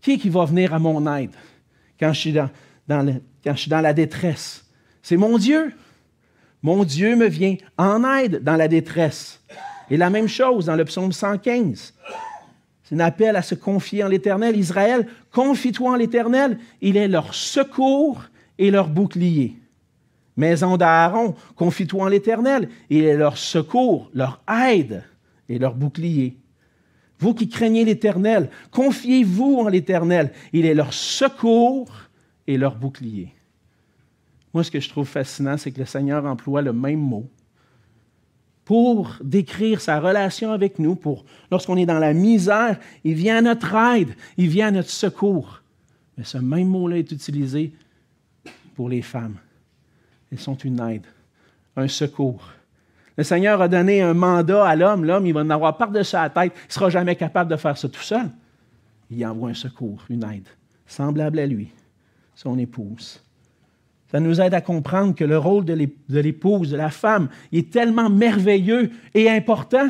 [0.00, 1.34] Qui qui va venir à mon aide
[1.98, 4.66] quand je suis quand je suis dans la détresse?
[5.02, 5.72] C'est mon Dieu.
[6.64, 9.42] Mon Dieu me vient en aide dans la détresse.
[9.90, 11.92] Et la même chose dans le psaume 115.
[12.82, 14.56] C'est un appel à se confier en l'Éternel.
[14.56, 16.58] Israël, confie-toi en l'Éternel.
[16.80, 18.22] Il est leur secours
[18.58, 19.58] et leur bouclier.
[20.38, 22.70] Maison d'Aaron, confie-toi en l'Éternel.
[22.88, 24.40] Il est leur secours, leur
[24.72, 25.04] aide
[25.50, 26.38] et leur bouclier.
[27.18, 30.32] Vous qui craignez l'Éternel, confiez-vous en l'Éternel.
[30.54, 31.92] Il est leur secours
[32.46, 33.34] et leur bouclier.
[34.54, 37.28] Moi, ce que je trouve fascinant, c'est que le Seigneur emploie le même mot
[38.64, 43.42] pour décrire sa relation avec nous, pour lorsqu'on est dans la misère, il vient à
[43.42, 45.60] notre aide, il vient à notre secours.
[46.16, 47.74] Mais ce même mot-là est utilisé
[48.74, 49.36] pour les femmes.
[50.32, 51.06] Elles sont une aide,
[51.76, 52.48] un secours.
[53.16, 55.04] Le Seigneur a donné un mandat à l'homme.
[55.04, 56.52] L'homme, il va en avoir par-dessus la tête.
[56.54, 58.30] Il ne sera jamais capable de faire ça tout seul.
[59.10, 60.48] Il envoie un secours, une aide,
[60.86, 61.68] semblable à lui,
[62.34, 63.23] son épouse.
[64.10, 68.10] Ça nous aide à comprendre que le rôle de l'épouse, de la femme, est tellement
[68.10, 69.88] merveilleux et important.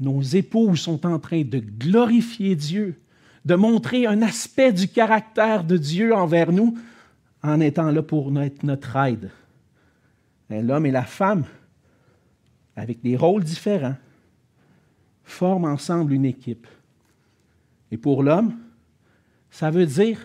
[0.00, 3.00] Nos épouses sont en train de glorifier Dieu,
[3.44, 6.76] de montrer un aspect du caractère de Dieu envers nous
[7.42, 9.30] en étant là pour être notre aide.
[10.50, 11.44] L'homme et la femme,
[12.76, 13.96] avec des rôles différents,
[15.24, 16.66] forment ensemble une équipe.
[17.90, 18.54] Et pour l'homme,
[19.50, 20.18] ça veut dire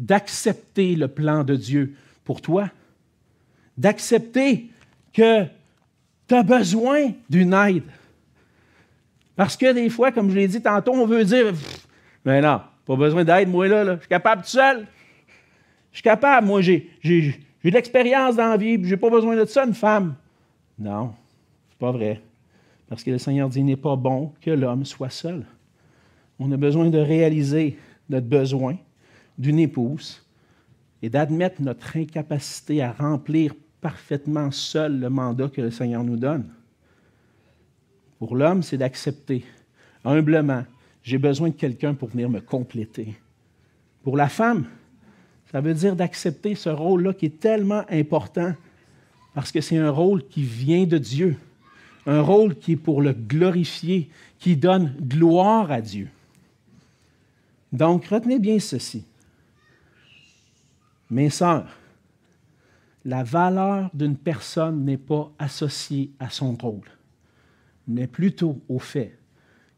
[0.00, 2.70] d'accepter le plan de Dieu pour toi,
[3.76, 4.70] d'accepter
[5.12, 5.44] que
[6.26, 7.84] tu as besoin d'une aide.
[9.36, 11.52] Parce que des fois, comme je l'ai dit tantôt, on veut dire,
[12.24, 14.86] mais non, pas besoin d'aide, moi là, je suis capable tout seul.
[15.92, 19.44] Je suis capable, moi j'ai, de l'expérience dans la vie, je n'ai pas besoin de
[19.44, 20.14] ça, une femme.
[20.78, 21.12] Non,
[21.68, 22.22] c'est pas vrai.
[22.88, 25.44] Parce que le Seigneur dit, il n'est pas bon que l'homme soit seul.
[26.38, 27.76] On a besoin de réaliser
[28.08, 28.76] notre besoin
[29.40, 30.22] d'une épouse
[31.00, 36.46] et d'admettre notre incapacité à remplir parfaitement seul le mandat que le Seigneur nous donne.
[38.18, 39.44] Pour l'homme, c'est d'accepter
[40.04, 40.64] humblement,
[41.02, 43.14] j'ai besoin de quelqu'un pour venir me compléter.
[44.02, 44.66] Pour la femme,
[45.50, 48.54] ça veut dire d'accepter ce rôle-là qui est tellement important
[49.34, 51.36] parce que c'est un rôle qui vient de Dieu,
[52.06, 56.08] un rôle qui est pour le glorifier, qui donne gloire à Dieu.
[57.72, 59.04] Donc, retenez bien ceci.
[61.10, 61.76] Mes sœurs,
[63.04, 66.88] la valeur d'une personne n'est pas associée à son rôle,
[67.88, 69.18] mais plutôt au fait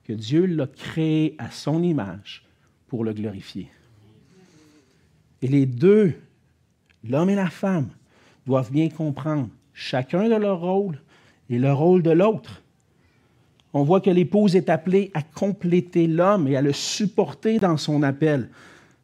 [0.05, 2.45] que Dieu l'a créé à son image
[2.89, 3.69] pour le glorifier.
[5.41, 6.15] Et les deux,
[7.05, 7.89] l'homme et la femme,
[8.45, 11.01] doivent bien comprendre chacun de leur rôle
[11.49, 12.63] et le rôle de l'autre.
[13.73, 18.03] On voit que l'épouse est appelée à compléter l'homme et à le supporter dans son
[18.03, 18.51] appel.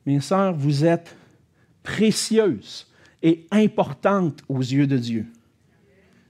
[0.05, 1.17] Mes sœurs, vous êtes
[1.89, 2.87] précieuse
[3.23, 5.25] et importante aux yeux de Dieu.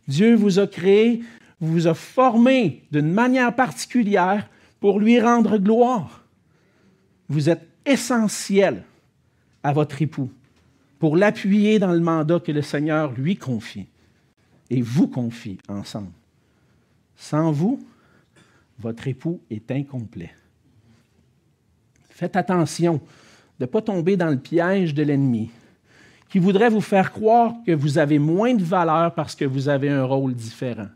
[0.07, 1.25] Dieu vous a créé,
[1.61, 6.25] vous a formé d'une manière particulière pour lui rendre gloire.
[7.29, 8.85] Vous êtes essentiel
[9.65, 10.31] à votre époux
[11.01, 13.89] pour l'appuyer dans le mandat que le Seigneur lui confie
[14.71, 16.13] et vous confie ensemble.
[17.17, 17.85] Sans vous,
[18.79, 20.33] votre époux est incomplet.
[22.11, 23.01] Faites attention
[23.59, 25.51] de ne pas tomber dans le piège de l'ennemi
[26.29, 29.89] qui voudrait vous faire croire que vous avez moins de valeur parce que vous avez
[29.89, 30.89] un rôle différent.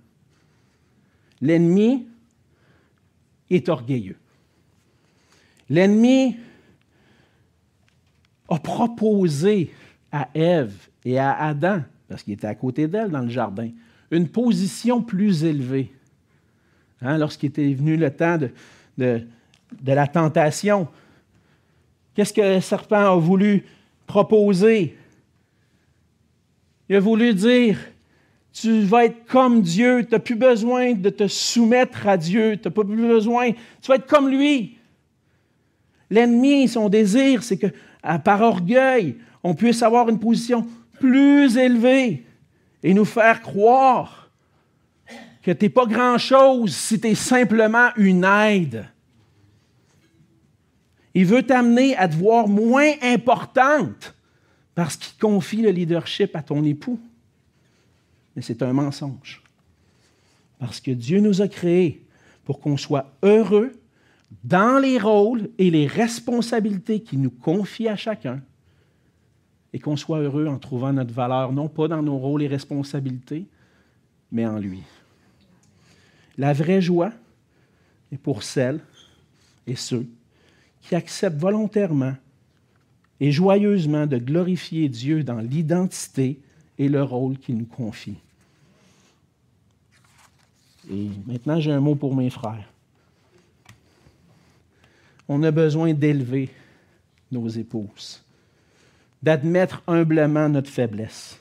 [1.40, 2.06] L'ennemi
[3.50, 4.18] est orgueilleux.
[5.70, 6.36] L'ennemi
[8.48, 9.72] a proposé
[10.10, 13.70] à Ève et à Adam, parce qu'il était à côté d'elle dans le jardin,
[14.10, 15.90] une position plus élevée.
[17.00, 18.50] Hein, lorsqu'il était venu le temps de,
[18.98, 20.86] de la tentation,
[22.14, 23.64] Qu'est-ce que le serpent a voulu
[24.06, 24.96] proposer?
[26.88, 27.78] Il a voulu dire,
[28.52, 32.68] tu vas être comme Dieu, tu n'as plus besoin de te soumettre à Dieu, tu
[32.68, 34.76] n'as pas plus besoin, tu vas être comme lui.
[36.10, 37.68] L'ennemi, son désir, c'est que
[38.24, 40.66] par orgueil, on puisse avoir une position
[41.00, 42.24] plus élevée
[42.82, 44.30] et nous faire croire
[45.42, 48.86] que tu n'es pas grand-chose si tu es simplement une aide.
[51.14, 54.14] Il veut t'amener à te voir moins importante
[54.74, 56.98] parce qu'il confie le leadership à ton époux.
[58.34, 59.42] Mais c'est un mensonge.
[60.58, 62.06] Parce que Dieu nous a créés
[62.44, 63.72] pour qu'on soit heureux
[64.44, 68.40] dans les rôles et les responsabilités qu'il nous confie à chacun
[69.74, 73.46] et qu'on soit heureux en trouvant notre valeur, non pas dans nos rôles et responsabilités,
[74.30, 74.82] mais en lui.
[76.38, 77.12] La vraie joie
[78.10, 78.80] est pour celles
[79.66, 80.06] et ceux
[80.82, 82.14] qui acceptent volontairement
[83.20, 86.40] et joyeusement de glorifier Dieu dans l'identité
[86.78, 88.16] et le rôle qu'il nous confie.
[90.90, 92.68] Et maintenant, j'ai un mot pour mes frères.
[95.28, 96.50] On a besoin d'élever
[97.30, 98.22] nos épouses,
[99.22, 101.38] d'admettre humblement notre faiblesse,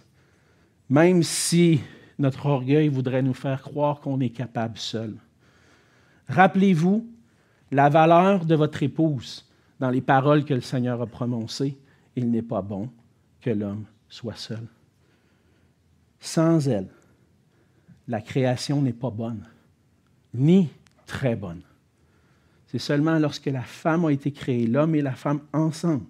[0.90, 1.82] même si
[2.20, 5.16] notre orgueil voudrait nous faire croire qu'on est capable seul.
[6.30, 7.06] Rappelez-vous
[7.72, 9.48] la valeur de votre épouse
[9.80, 11.78] dans les paroles que le Seigneur a prononcées.
[12.16, 12.90] Il n'est pas bon
[13.40, 14.68] que l'homme soit seul.
[16.20, 16.90] Sans elle,
[18.08, 19.46] la création n'est pas bonne,
[20.34, 20.70] ni
[21.06, 21.62] très bonne.
[22.68, 26.06] C'est seulement lorsque la femme a été créée, l'homme et la femme ensemble,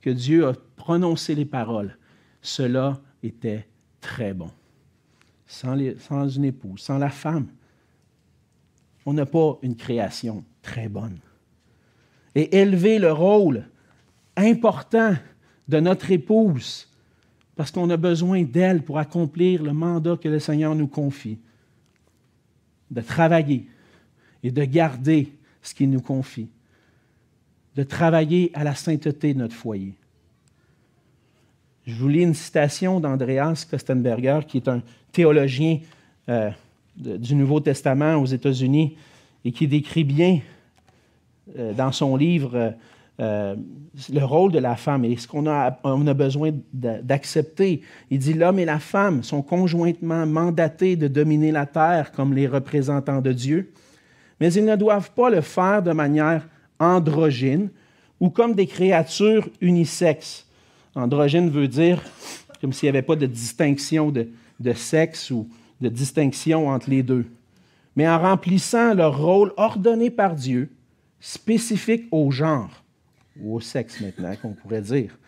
[0.00, 1.96] que Dieu a prononcé les paroles.
[2.42, 3.66] Cela était
[4.00, 4.50] très bon
[5.46, 7.48] sans, une épouse, sans la femme,
[9.06, 11.18] on n'a pas une création très bonne.
[12.34, 13.64] Et élever le rôle
[14.36, 15.14] important
[15.68, 16.88] de notre épouse,
[17.54, 21.38] parce qu'on a besoin d'elle pour accomplir le mandat que le Seigneur nous confie,
[22.90, 23.68] de travailler
[24.42, 26.48] et de garder ce qu'il nous confie,
[27.76, 29.94] de travailler à la sainteté de notre foyer.
[31.86, 35.78] Je vous lis une citation d'Andreas Kostenberger, qui est un théologien
[36.28, 36.50] euh,
[36.96, 38.96] du Nouveau Testament aux États-Unis
[39.44, 40.40] et qui décrit bien
[41.76, 42.74] dans son livre
[43.20, 43.54] euh,
[44.12, 47.82] le rôle de la femme et ce qu'on a, on a besoin d'accepter.
[48.10, 52.48] Il dit l'homme et la femme sont conjointement mandatés de dominer la terre comme les
[52.48, 53.72] représentants de Dieu,
[54.40, 56.48] mais ils ne doivent pas le faire de manière
[56.80, 57.68] androgyne
[58.18, 60.48] ou comme des créatures unisexes.
[60.96, 62.02] Androgyne veut dire
[62.60, 64.28] comme s'il n'y avait pas de distinction de,
[64.58, 65.48] de sexe ou
[65.80, 67.26] de distinction entre les deux,
[67.94, 70.68] mais en remplissant leur rôle ordonné par Dieu,
[71.24, 72.84] spécifique au genre,
[73.40, 75.18] ou au sexe maintenant, qu'on pourrait dire.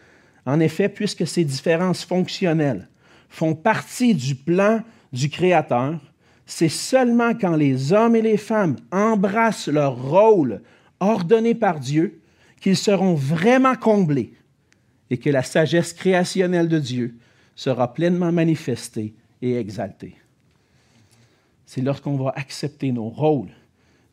[0.44, 2.86] En effet, puisque ces différences fonctionnelles
[3.30, 4.82] font partie du plan
[5.14, 5.98] du Créateur,
[6.44, 10.60] c'est seulement quand les hommes et les femmes embrassent leur rôle
[11.00, 12.20] ordonné par Dieu
[12.60, 14.34] qu'ils seront vraiment comblés
[15.08, 17.16] et que la sagesse créationnelle de Dieu
[17.54, 20.16] sera pleinement manifestée et exaltée.
[21.64, 23.50] C'est lorsqu'on va accepter nos rôles,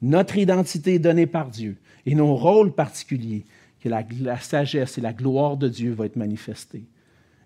[0.04, 3.46] notre identité donnée par Dieu et nos rôles particuliers
[3.82, 6.84] que la, sagesse et la gloire de Dieu vont être manifestées.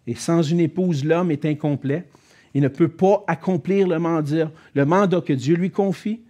[0.07, 2.05] Et sans une épouse, l'homme est incomplet.
[2.53, 6.21] Il ne peut pas accomplir le mandat, le mandat que Dieu lui confie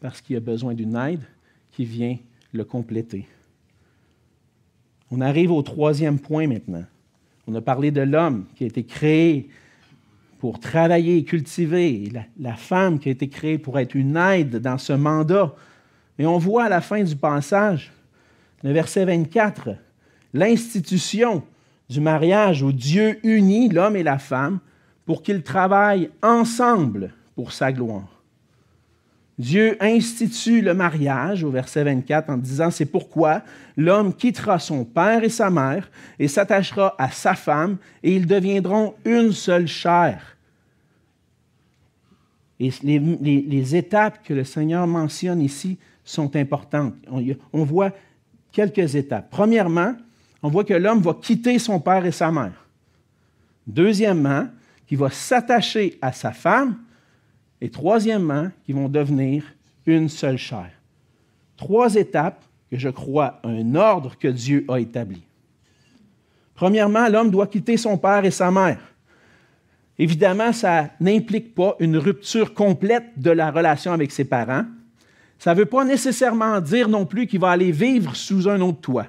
[0.00, 1.22] parce qu'il a besoin d'une aide
[1.70, 2.16] qui vient
[2.52, 3.26] le compléter.
[5.10, 6.84] On arrive au troisième point maintenant.
[7.46, 9.48] On a parlé de l'homme qui a été créé
[10.38, 14.78] pour travailler et cultiver, la, femme qui a été créée pour être une aide dans
[14.78, 15.54] ce mandat.
[16.18, 17.92] Mais on voit à la fin du passage,
[18.62, 19.70] le verset 24,
[20.32, 21.42] l'institution
[21.88, 24.60] du mariage où Dieu unit l'homme et la femme
[25.06, 28.14] pour qu'ils travaillent ensemble pour sa gloire.
[29.38, 33.42] Dieu institue le mariage au verset 24 en disant, c'est pourquoi
[33.76, 38.94] l'homme quittera son père et sa mère et s'attachera à sa femme et ils deviendront
[39.04, 40.36] une seule chair.
[42.60, 46.94] Et les, étapes que le Seigneur mentionne ici sont importantes.
[47.52, 47.92] on voit
[48.52, 49.28] quelques étapes.
[49.30, 49.94] Premièrement,
[50.42, 52.66] on voit que l'homme va quitter son père et sa mère.
[53.66, 54.46] Deuxièmement,
[54.86, 56.78] qu'il va s'attacher à sa femme
[57.60, 59.44] et troisièmement, qu'ils vont devenir
[59.86, 60.70] une seule chair.
[61.56, 65.22] Trois étapes que je crois un ordre que Dieu a établi.
[66.54, 68.80] Premièrement, l'homme doit quitter son père et sa mère.
[69.98, 74.64] Évidemment, ça n'implique pas une rupture complète de la relation avec ses parents.
[75.44, 78.80] Ça ne veut pas nécessairement dire non plus qu'il va aller vivre sous un autre
[78.80, 79.08] toit.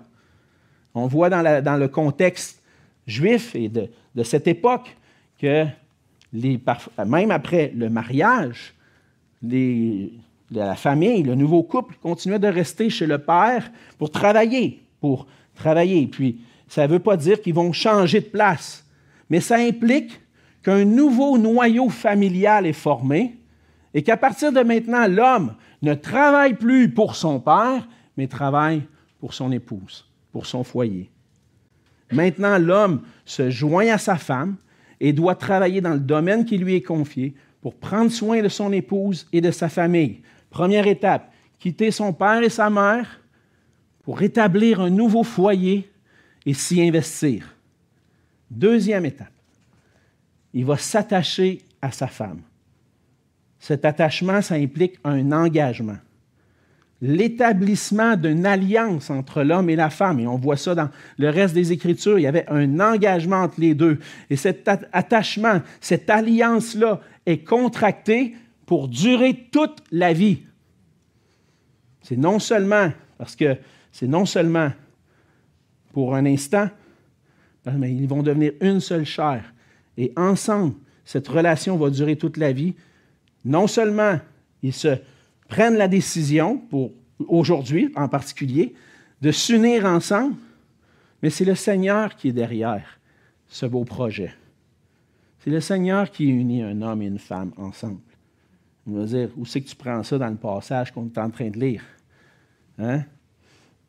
[0.93, 2.61] On voit dans, le contexte
[3.07, 3.87] juif et de,
[4.21, 4.97] cette époque
[5.39, 5.65] que
[6.33, 8.73] même après le mariage,
[9.41, 16.05] la famille, le nouveau couple continuait de rester chez le père pour travailler, pour travailler.
[16.05, 18.85] Puis ça ne veut pas dire qu'ils vont changer de place,
[19.29, 20.19] mais ça implique
[20.63, 23.37] qu'un nouveau noyau familial est formé
[23.93, 25.53] et qu'à partir de maintenant, l'homme
[25.85, 28.81] ne travaille plus pour son père, mais travaille
[29.19, 31.11] pour son épouse, pour son foyer.
[32.11, 34.55] Maintenant, l'homme se joint à sa femme
[34.99, 38.71] et doit travailler dans le domaine qui lui est confié pour prendre soin de son
[38.73, 40.21] épouse et de sa famille.
[40.49, 43.21] Première étape, quitter son père et sa mère
[44.03, 45.89] pour établir un nouveau foyer
[46.47, 47.55] et s'y investir.
[48.49, 49.33] Deuxième étape,
[50.53, 52.41] il va s'attacher à sa femme.
[53.65, 55.97] Cet attachement, ça implique un engagement.
[57.01, 61.55] L'établissement d'une alliance entre l'homme et la femme, et on voit ça dans le reste
[61.55, 63.97] des Écritures, il y avait un engagement entre les deux.
[64.29, 68.35] Et cet attachement, cette alliance-là est contractée
[68.67, 70.43] pour durer toute la vie.
[72.03, 73.57] C'est non seulement, parce que
[73.91, 74.69] c'est non seulement
[75.91, 76.69] pour un instant,
[77.65, 79.55] mais ils vont devenir une seule chair.
[79.97, 82.75] Et ensemble, cette relation va durer toute la vie.
[83.45, 84.19] Non seulement
[84.61, 84.97] ils se
[85.47, 86.61] prennent la décision,
[87.27, 88.73] aujourd'hui en particulier,
[89.21, 90.35] de s'unir ensemble,
[91.21, 92.99] mais c'est le Seigneur qui est derrière
[93.47, 94.33] ce beau projet.
[95.39, 98.01] C'est le Seigneur qui unit un homme et une femme ensemble.
[98.87, 101.29] On va dire, où c'est que tu prends ça dans le passage qu'on est en
[101.29, 101.83] train de lire?
[102.77, 103.03] Hein?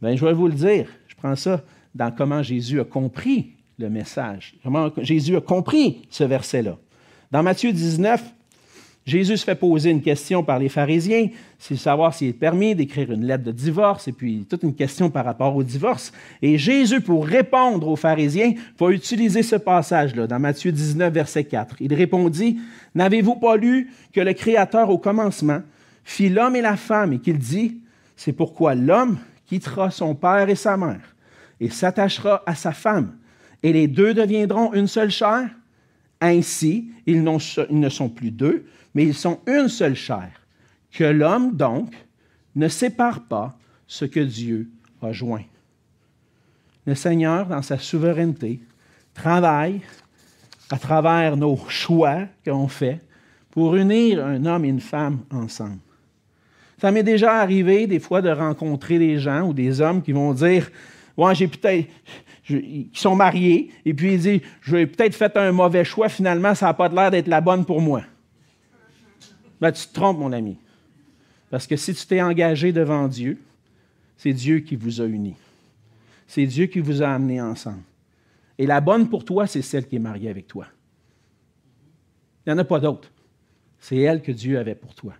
[0.01, 0.89] Bien, je vais vous le dire.
[1.07, 1.63] Je prends ça
[1.95, 6.79] dans comment Jésus a compris le message, comment Jésus a compris ce verset-là.
[7.31, 8.23] Dans Matthieu 19,
[9.07, 11.29] Jésus se fait poser une question par les pharisiens,
[11.61, 15.11] c'est savoir s'il est permis d'écrire une lettre de divorce, et puis toute une question
[15.11, 16.13] par rapport au divorce.
[16.43, 21.77] Et Jésus, pour répondre aux pharisiens, va utiliser ce passage-là dans Matthieu 19, verset 4.
[21.79, 22.59] Il répondit,
[22.97, 25.61] N'avez-vous pas lu que le Créateur au commencement
[26.03, 27.79] fit l'homme et la femme, et qu'il dit,
[28.17, 31.15] C'est pourquoi l'homme quittera son père et sa mère,
[31.61, 33.15] et s'attachera à sa femme,
[33.63, 35.49] et les deux deviendront une seule chair
[36.21, 40.31] ainsi, ils, ne sont plus deux, mais ils sont une seule chair.
[40.93, 41.95] Que l'homme, donc,
[42.55, 44.71] ne sépare pas ce que Dieu
[45.03, 45.45] a joint.
[46.87, 48.61] Le Seigneur, dans sa souveraineté,
[49.13, 49.81] travaille
[50.71, 53.01] à travers nos choix qu'on fait
[53.51, 55.79] pour unir un homme et une femme ensemble.
[56.79, 60.33] Ça m'est déjà arrivé des fois de rencontrer des gens ou des hommes qui vont
[60.35, 60.71] dire
[61.17, 61.89] Ouais, j'ai peut-être,
[62.47, 66.67] qui sont mariés, et puis il dit J'ai peut-être fait un mauvais choix, finalement, ça
[66.67, 68.03] n'a pas l'air d'être la bonne pour moi.
[69.61, 70.57] Ben, tu te trompes, mon ami.
[71.51, 73.39] Parce que si tu t'es engagé devant Dieu,
[74.17, 75.37] c'est Dieu qui vous a unis.
[76.27, 77.83] C'est Dieu qui vous a amenés ensemble.
[78.59, 80.67] Et la bonne pour toi, c'est celle qui est mariée avec toi.
[82.45, 83.11] Il n'y en a pas d'autre.
[83.79, 85.15] C'est elle que Dieu avait pour toi.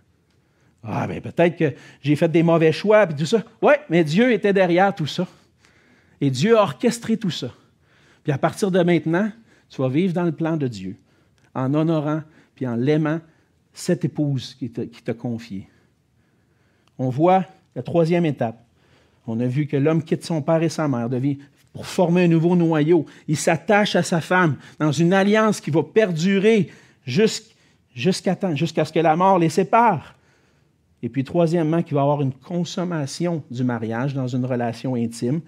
[0.83, 3.43] Ah, bien, peut-être que j'ai fait des mauvais choix, puis tout ça.
[3.61, 5.27] Oui, mais Dieu était derrière tout ça.
[6.21, 7.53] Et Dieu a orchestré tout ça.
[8.23, 9.31] Puis à partir de maintenant,
[9.69, 10.95] tu vas vivre dans le plan de Dieu,
[11.53, 12.21] en honorant
[12.55, 13.19] puis en l'aimant
[13.73, 15.69] cette épouse qui t'a confiée.
[16.97, 18.63] On voit la troisième étape.
[19.27, 21.09] On a vu que l'homme quitte son père et sa mère
[21.73, 23.05] pour former un nouveau noyau.
[23.27, 26.71] Il s'attache à sa femme dans une alliance qui va perdurer
[27.05, 30.15] jusqu'à ce que la mort les sépare.
[31.03, 35.41] Et puis, troisièmement, qu'il va avoir une consommation du mariage dans une relation intime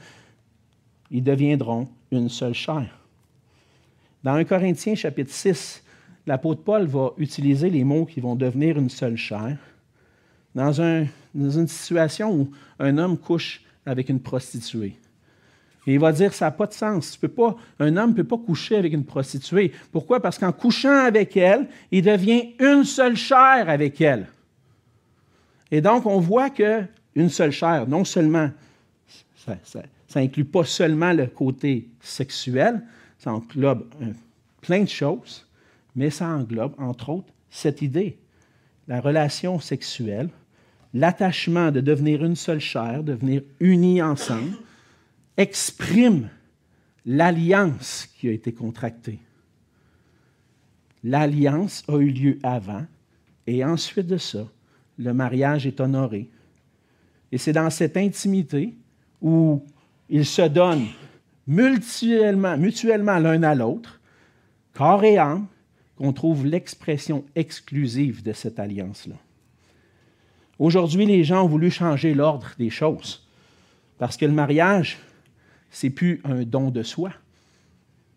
[1.12, 2.88] ils deviendront une seule chair.
[4.24, 5.84] Dans 1 Corinthiens chapitre 6,
[6.28, 9.58] l'apôtre Paul va utiliser les mots qui vont devenir une seule chair
[10.54, 14.96] dans, une situation où un homme couche avec une prostituée.
[15.88, 17.20] Il va dire, ça n'a pas de sens.
[17.80, 19.72] Un homme ne peut pas coucher avec une prostituée.
[19.92, 20.22] Pourquoi?
[20.22, 24.28] Parce qu'en couchant avec elle, il devient une seule chair avec elle.
[25.72, 28.52] Et donc, on voit qu'une seule chair, non seulement
[30.18, 32.84] inclut pas seulement le côté sexuel,
[33.20, 33.88] ça englobe
[34.62, 35.46] plein de choses,
[35.96, 38.18] mais ça englobe, entre autres, cette idée,
[38.88, 40.30] la relation sexuelle,
[40.94, 44.58] l'attachement de devenir une seule chair, de devenir unis ensemble,
[45.38, 46.30] exprime
[47.06, 49.20] l'alliance qui a été contractée.
[51.04, 52.86] L'alliance a eu lieu avant
[53.48, 54.48] et ensuite de ça,
[54.98, 56.30] le mariage est honoré.
[57.32, 58.76] Et c'est dans cette intimité
[59.22, 59.64] où
[60.10, 60.88] ils se donnent
[61.48, 62.56] mutuellement,
[63.20, 64.00] l'un à l'autre,
[64.74, 65.48] corps et âme,
[65.98, 69.16] qu'on trouve l'expression exclusive de cette alliance-là.
[70.58, 73.28] Aujourd'hui, les gens ont voulu changer l'ordre des choses
[73.98, 75.00] parce que le mariage,
[75.72, 77.12] c'est plus un don de soi,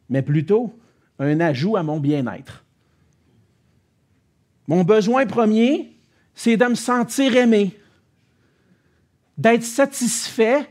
[0.08, 0.72] mais plutôt
[1.18, 2.64] un ajout à mon bien-être.
[4.68, 5.96] Mon besoin premier,
[6.34, 7.76] c'est de me sentir aimé,
[9.36, 10.68] d'être satisfait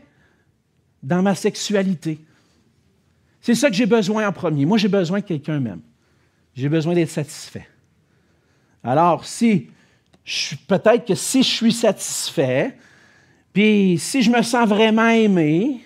[1.02, 2.20] dans ma sexualité.
[3.40, 4.64] C'est ça que j'ai besoin en premier.
[4.64, 5.80] Moi, j'ai besoin que quelqu'un m'aime.
[6.54, 7.68] J'ai besoin d'être satisfait.
[8.84, 9.70] Alors, si
[10.68, 12.76] peut-être que si je suis satisfait,
[13.52, 15.84] puis si je me sens vraiment aimé,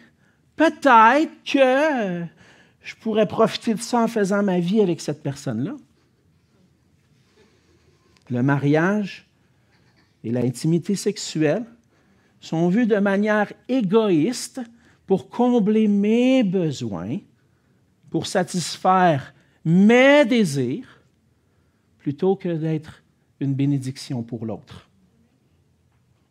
[0.56, 2.24] peut-être que
[2.82, 5.74] je pourrais profiter de ça en faisant ma vie avec cette personne-là.
[8.30, 9.26] Le mariage
[10.24, 11.64] et l'intimité sexuelle
[12.40, 14.60] sont vus de manière égoïste
[15.06, 17.18] pour combler mes besoins,
[18.10, 19.34] pour satisfaire
[19.64, 21.00] mes désirs,
[21.98, 23.02] plutôt que d'être
[23.40, 24.88] une bénédiction pour l'autre.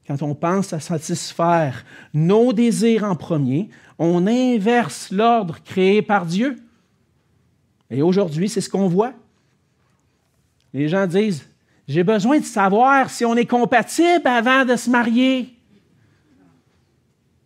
[0.08, 6.58] Quand on pense à satisfaire nos désirs en premier, on inverse l'ordre créé par Dieu.
[7.90, 9.14] Et aujourd'hui, c'est ce qu'on voit.
[10.74, 11.48] Les gens disent,
[11.88, 15.55] j'ai besoin de savoir si on est compatible avant de se marier.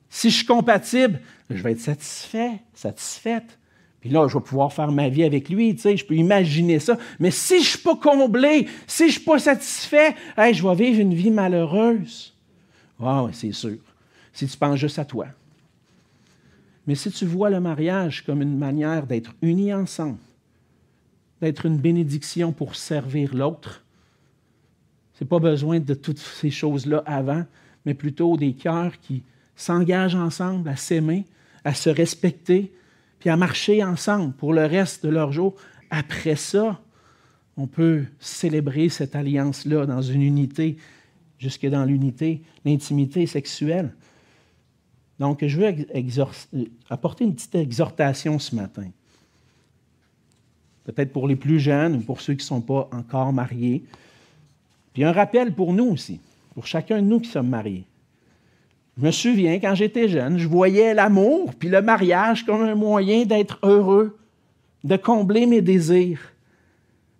[0.10, 3.58] Si je suis compatible, je vais être satisfait, satisfaite.
[4.02, 6.80] Puis là, je vais pouvoir faire ma vie avec lui, tu sais, je peux imaginer
[6.80, 6.98] ça.
[7.20, 10.76] Mais si je ne suis pas comblé, si je ne suis pas satisfait, je vais
[10.76, 12.34] vivre une vie malheureuse.
[13.02, 13.78] Ah oui, c'est sûr.
[14.32, 15.28] Si tu penses juste à toi.
[16.88, 20.18] Mais si tu vois le mariage comme une manière d'être unis ensemble,
[21.42, 23.84] d'être une bénédiction pour servir l'autre,
[25.14, 27.44] ce n'est pas besoin de toutes ces choses-là avant,
[27.86, 29.24] mais plutôt des cœurs qui
[29.60, 31.26] s'engagent ensemble à s'aimer,
[31.66, 32.72] à se respecter,
[33.20, 35.56] puis à marcher ensemble pour le reste de leur jour.
[35.90, 36.80] Après ça,
[37.58, 40.78] on peut célébrer cette alliance-là dans une unité,
[41.40, 43.94] jusque dans l'unité, l'intimité sexuelle.
[45.20, 45.76] Donc, je veux
[46.90, 48.88] apporter une petite exhortation ce matin.
[50.86, 53.84] Peut-être pour les plus jeunes ou pour ceux qui ne sont pas encore mariés.
[54.94, 56.22] Puis un rappel pour nous aussi,
[56.54, 57.86] pour chacun de nous qui sommes mariés.
[59.00, 63.24] Je me souviens, quand j'étais jeune, je voyais l'amour puis le mariage comme un moyen
[63.24, 64.18] d'être heureux,
[64.84, 66.20] de combler mes désirs.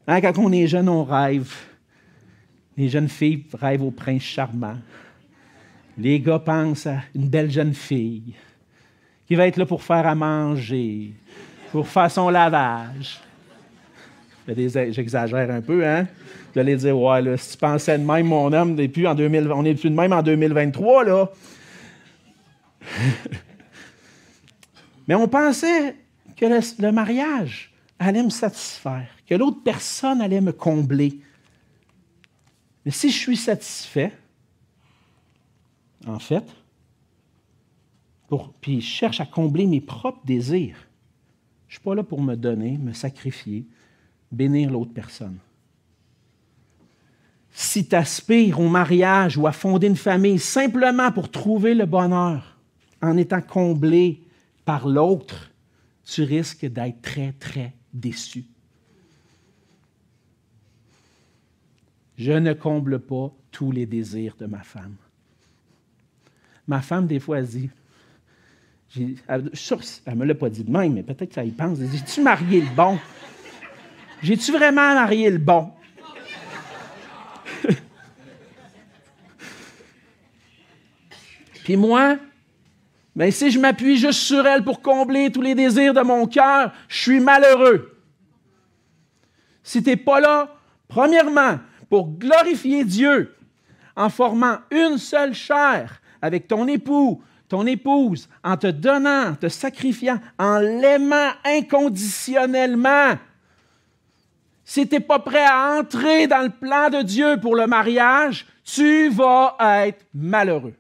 [0.06, 1.54] Hein, quand on est jeune, on rêve.
[2.76, 4.76] Les jeunes filles rêvent au prince charmant.
[5.98, 8.34] Les gars pensent à une belle jeune fille
[9.26, 11.14] qui va être là pour faire à manger,
[11.72, 13.22] pour faire son lavage.
[14.48, 16.08] J'exagère un peu, hein?
[16.54, 19.50] Vous allez dire, ouais, là, si tu pensais de même, mon homme, depuis en 2000,
[19.54, 21.30] on n'est plus de même en 2023, là.
[25.08, 25.96] Mais on pensait
[26.36, 31.20] que le, mariage allait me satisfaire, que l'autre personne allait me combler.
[32.86, 34.14] Mais si je suis satisfait,
[36.06, 36.46] en fait,
[38.28, 40.78] pour, puis je cherche à combler mes propres désirs,
[41.68, 43.66] je ne suis pas là pour me donner, me sacrifier,
[44.32, 45.40] bénir l'autre personne.
[47.52, 52.59] Si tu aspires au mariage ou à fonder une famille simplement pour trouver le bonheur,
[53.02, 54.22] en étant comblé
[54.66, 55.52] par l'autre,
[56.06, 58.46] tu risques d'être très, très déçu.
[62.18, 64.96] Je ne comble pas tous les désirs de ma femme.
[66.68, 67.70] Ma femme, des fois, elle dit,
[69.28, 69.50] elle
[70.08, 71.80] ne me l'a pas dit de même, mais peut-être qu'elle y pense.
[71.80, 73.00] J'ai-tu marié le bon?
[74.22, 75.72] J'ai-tu vraiment marié le bon?
[81.64, 82.18] Puis moi,
[83.20, 86.72] mais si je m'appuie juste sur elle pour combler tous les désirs de mon cœur,
[86.88, 88.00] je suis malheureux.
[89.62, 90.56] Si tu n'es pas là,
[90.88, 91.60] premièrement,
[91.90, 93.36] pour glorifier Dieu
[93.98, 100.22] en formant une seule chair avec ton époux, ton épouse, en te donnant, te sacrifiant,
[100.38, 103.18] en l'aimant inconditionnellement,
[104.64, 108.46] si tu n'es pas prêt à entrer dans le plan de Dieu pour le mariage,
[108.64, 110.79] tu vas être malheureux.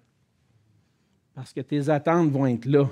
[1.39, 2.85] Parce que tes attentes vont être là.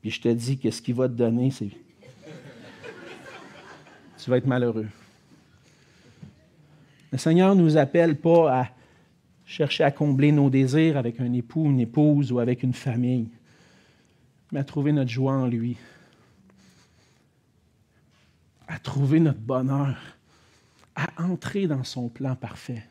[0.00, 1.70] Puis je te dis que ce qu'il va te donner, c'est.
[4.18, 4.88] tu vas être malheureux.
[7.12, 8.68] Le Seigneur ne nous appelle pas à
[9.44, 13.28] chercher à combler nos désirs avec un époux, une épouse ou avec une famille,
[14.50, 15.76] mais à trouver notre joie en lui,
[18.66, 19.96] à trouver notre bonheur,
[20.96, 22.82] à entrer dans son plan parfait.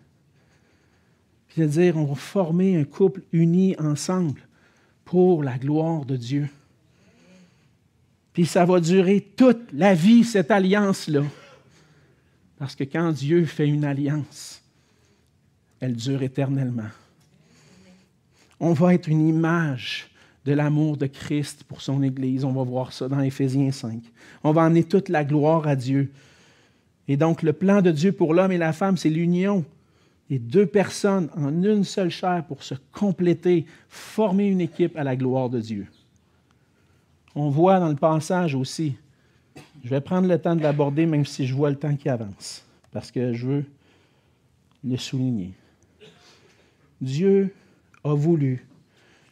[1.55, 4.41] C'est-à-dire, on va former un couple uni ensemble
[5.05, 6.49] pour la gloire de Dieu.
[8.33, 11.23] Puis ça va durer toute la vie, cette alliance-là.
[12.57, 14.61] Parce que quand Dieu fait une alliance,
[15.79, 16.89] elle dure éternellement.
[18.59, 20.09] On va être une image
[20.43, 22.43] de l'amour de Christ pour son Église.
[22.43, 24.01] On va voir ça dans Éphésiens 5.
[24.43, 26.11] On va emmener toute la gloire à Dieu.
[27.07, 29.63] Et donc, le plan de Dieu pour l'homme et la femme, c'est l'union
[30.29, 35.15] et deux personnes en une seule chair pour se compléter, former une équipe à la
[35.15, 35.87] gloire de Dieu.
[37.35, 38.95] On voit dans le passage aussi,
[39.83, 42.65] je vais prendre le temps de l'aborder même si je vois le temps qui avance,
[42.91, 43.65] parce que je veux
[44.83, 45.53] le souligner.
[47.01, 47.53] Dieu
[48.03, 48.65] a voulu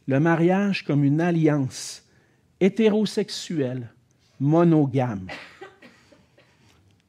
[0.08, 2.04] le mariage comme une alliance
[2.60, 3.90] hétérosexuelle,
[4.40, 5.28] monogame.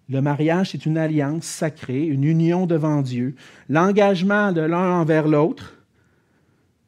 [0.09, 3.34] Le mariage, c'est une alliance sacrée, une union devant Dieu,
[3.68, 5.74] l'engagement de l'un envers l'autre.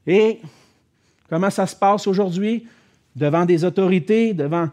[0.07, 0.41] Et
[1.29, 2.67] comment ça se passe aujourd'hui?
[3.15, 4.69] Devant des autorités, devant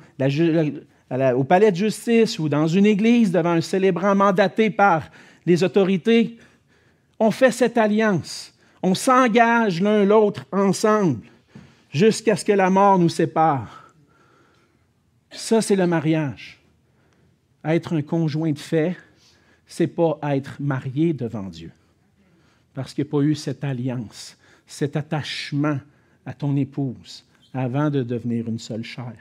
[1.35, 5.09] au palais de justice ou dans une église, devant un célébrant mandaté par
[5.45, 6.37] les autorités,
[7.19, 8.53] on fait cette alliance.
[8.81, 11.21] On s'engage l'un l'autre ensemble
[11.89, 13.93] jusqu'à ce que la mort nous sépare.
[15.31, 16.62] Ça, c'est le mariage.
[17.63, 18.97] Être un conjoint de fait,
[19.65, 21.71] c'est pas être marié devant Dieu.
[22.73, 25.79] Parce qu'il n'y a pas eu cette alliance, cet attachement
[26.25, 29.15] à ton épouse avant de devenir une seule chair.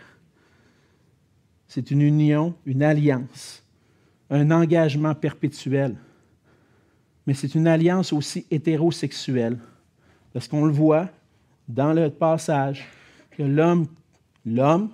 [1.68, 3.62] C'est une union, une alliance,
[4.30, 5.96] un engagement perpétuel.
[7.26, 9.58] Mais c'est une alliance aussi hétérosexuelle.
[10.32, 11.08] Parce qu'on le voit
[11.68, 12.86] dans le passage
[13.30, 13.86] que l'homme,
[14.44, 14.90] l'homme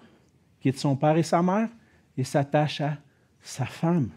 [0.61, 1.69] quitte son père et sa mère
[2.17, 2.99] et s'attache à
[3.49, 4.11] sa femme.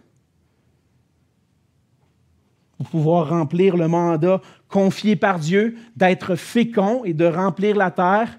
[2.77, 8.37] Pour pouvoir remplir le mandat confié par Dieu d'être fécond et de remplir la terre,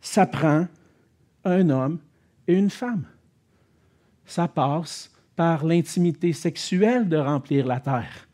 [0.00, 0.66] ça prend
[1.44, 1.98] un homme
[2.48, 3.04] et une femme.
[4.24, 8.28] Ça passe par l'intimité sexuelle de remplir la terre.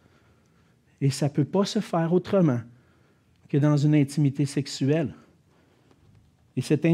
[1.00, 2.60] Et ça ne peut pas se faire autrement
[3.48, 5.12] que dans une intimité sexuelle.
[6.56, 6.86] Et cette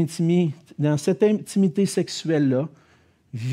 [0.79, 2.67] dans cette intimité sexuelle-là,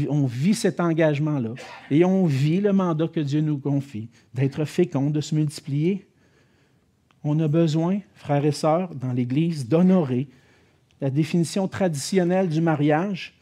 [0.09, 1.55] on vit cet engagement-là
[1.91, 6.07] et on vit le mandat que Dieu nous confie, d'être fécond, de se multiplier.
[7.25, 10.29] On a besoin, frères et sœurs, dans l'Église, d'honorer
[11.01, 13.35] la définition traditionnelle du mariage,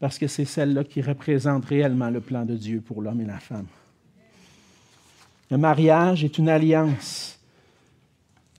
[0.00, 3.38] parce que c'est celle-là qui représente réellement le plan de Dieu pour l'homme et la
[3.38, 3.66] femme.
[5.50, 7.38] Le mariage est une alliance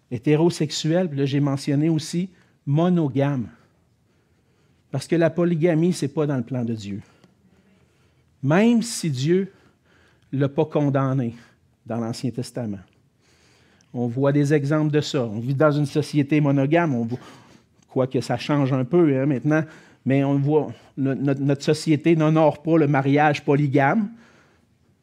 [0.10, 2.30] hétérosexuelle, là j'ai mentionné aussi
[2.66, 3.50] monogame.
[4.92, 7.02] Parce que la polygamie, ce n'est pas dans le plan de Dieu.
[8.42, 9.52] Même si Dieu
[10.32, 11.36] ne l'a pas condamné
[11.86, 12.80] dans l'Ancien Testament.
[13.94, 15.24] On voit des exemples de ça.
[15.24, 17.08] On vit dans une société monogame, on
[17.94, 19.64] voit, que ça change un peu hein, maintenant,
[20.06, 24.10] mais on voit, notre, société n'honore pas le mariage polygame.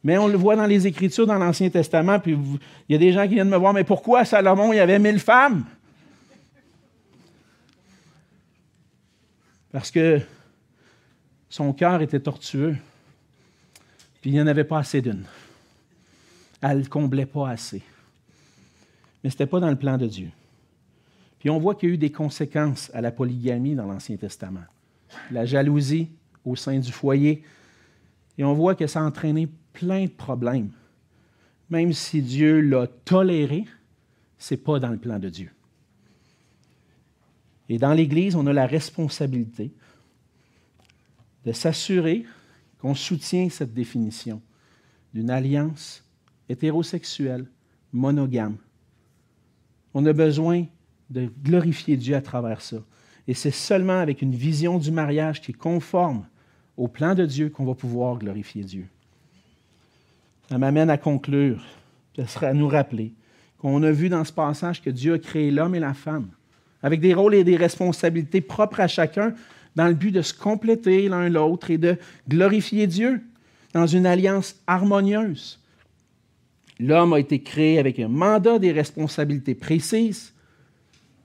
[0.05, 2.39] Mais on le voit dans les Écritures, dans l'Ancien Testament, puis
[2.89, 4.99] il y a des gens qui viennent me voir, mais pourquoi Salomon, il y avait
[4.99, 5.65] mille femmes?
[9.75, 10.21] Parce que
[11.49, 12.77] son cœur était tortueux,
[14.21, 15.25] puis il n'y en avait pas assez d'une.
[16.61, 17.83] Elle ne comblait pas assez.
[19.25, 20.31] Mais ce n'était pas dans le plan de Dieu.
[21.41, 24.63] Puis on voit qu'il y a eu des conséquences à la polygamie dans l'Ancien Testament.
[25.33, 26.09] La jalousie
[26.45, 27.43] au sein du foyer.
[28.39, 30.71] Et on voit que ça a entraîné plein de problèmes.
[31.69, 33.65] Même si Dieu l'a toléré,
[34.39, 35.51] ce n'est pas dans le plan de Dieu.
[37.69, 39.73] Et dans l'Église, on a la responsabilité
[41.45, 42.25] de s'assurer
[42.79, 44.43] qu'on soutient cette définition
[45.13, 46.05] d'une alliance
[46.49, 47.47] hétérosexuelle,
[47.93, 48.57] monogame.
[49.95, 50.67] On a besoin
[51.11, 52.79] de glorifier Dieu à travers ça.
[53.27, 56.27] Et c'est seulement avec une vision du mariage qui est conforme
[56.77, 58.87] au plan de Dieu qu'on va pouvoir glorifier Dieu.
[60.49, 61.65] Ça m'amène à conclure,
[62.43, 63.15] à nous rappeler
[63.59, 66.29] qu'on a vu dans ce passage que Dieu a créé l'homme et la femme,
[66.85, 69.33] avec des rôles et des responsabilités propres à chacun,
[69.75, 71.97] dans le but de se compléter l'un l'autre et de
[72.29, 73.23] glorifier Dieu
[73.73, 75.59] dans une alliance harmonieuse.
[76.79, 80.35] L'homme a été créé avec un mandat, des responsabilités précises.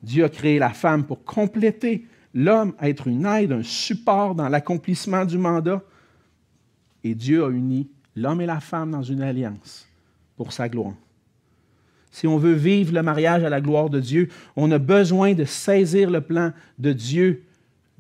[0.01, 5.26] Dieu a créé la femme pour compléter l'homme, être une aide, un support dans l'accomplissement
[5.26, 5.84] du mandat.
[7.03, 9.86] Et Dieu a uni l'homme et la femme dans une alliance
[10.38, 10.95] pour sa gloire.
[12.12, 15.45] Si on veut vivre le mariage à la gloire de Dieu, on a besoin de
[15.45, 17.43] saisir le plan de Dieu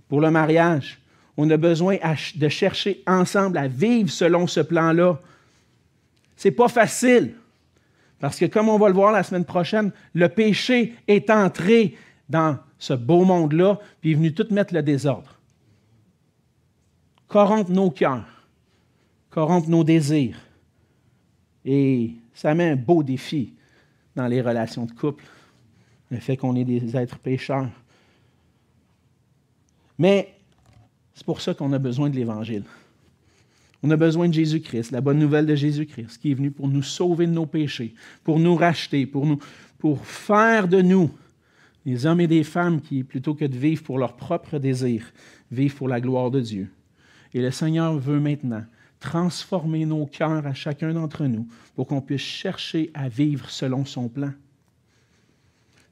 [0.07, 0.99] pour le mariage.
[1.37, 1.97] On a besoin
[2.35, 5.19] de chercher ensemble à vivre selon ce plan-là.
[6.35, 7.35] Ce n'est pas facile,
[8.19, 11.95] parce que comme on va le voir la semaine prochaine, le péché est entré
[12.27, 15.39] dans ce beau monde-là, puis est venu tout mettre le désordre.
[17.27, 18.39] Corrompre nos cœurs
[19.29, 20.39] corrompre nos désirs.
[21.65, 23.53] Et ça met un beau défi
[24.19, 25.23] dans les relations de couple,
[26.11, 27.69] le fait qu'on est des êtres pécheurs.
[29.97, 30.33] Mais
[31.13, 32.63] c'est pour ça qu'on a besoin de l'Évangile.
[33.81, 36.83] On a besoin de Jésus-Christ, la bonne nouvelle de Jésus-Christ, qui est venu pour nous
[36.83, 37.93] sauver de nos péchés,
[38.25, 39.39] pour nous racheter, pour, nous,
[39.77, 41.09] pour faire de nous
[41.85, 45.13] Des hommes et des femmes qui, plutôt que de vivre pour leur propre désir,
[45.49, 46.67] vivent pour la gloire de Dieu.
[47.33, 48.65] Et le Seigneur veut maintenant
[48.99, 54.09] transformer nos cœurs à chacun d'entre nous pour qu'on puisse chercher à vivre selon son
[54.09, 54.31] plan.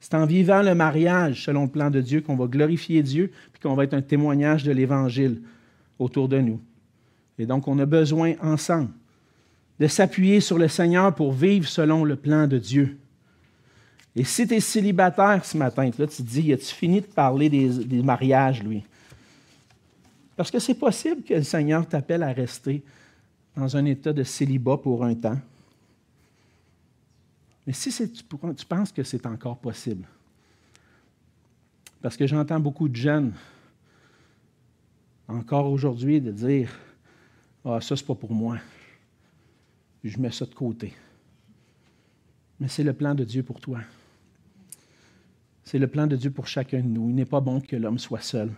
[0.00, 3.62] C'est en vivant le mariage selon le plan de Dieu qu'on va glorifier Dieu puis
[3.62, 5.40] qu'on va être un témoignage de l'Évangile
[5.98, 6.60] autour de nous.
[7.38, 8.90] Et donc, on a besoin ensemble
[9.80, 12.98] de s'appuyer sur le Seigneur pour vivre selon le plan de Dieu.
[14.16, 17.48] Et si tu es célibataire ce matin, là, tu te dis, as-tu fini de parler
[17.48, 18.82] des, des mariages, lui?
[20.38, 22.84] Parce que c'est possible que le Seigneur t'appelle à rester
[23.56, 25.40] dans un état de célibat pour un temps.
[27.66, 30.06] Mais si tu, tu penses que c'est encore possible,
[32.00, 33.32] parce que j'entends beaucoup de jeunes,
[35.26, 36.70] encore aujourd'hui, de dire
[37.64, 38.58] Ah, ça, c'est pas pour moi.
[40.04, 40.94] Je mets ça de côté.
[42.60, 43.80] Mais c'est le plan de Dieu pour toi.
[45.64, 47.08] C'est le plan de Dieu pour chacun de nous.
[47.08, 48.52] Il n'est pas bon que l'homme soit seul.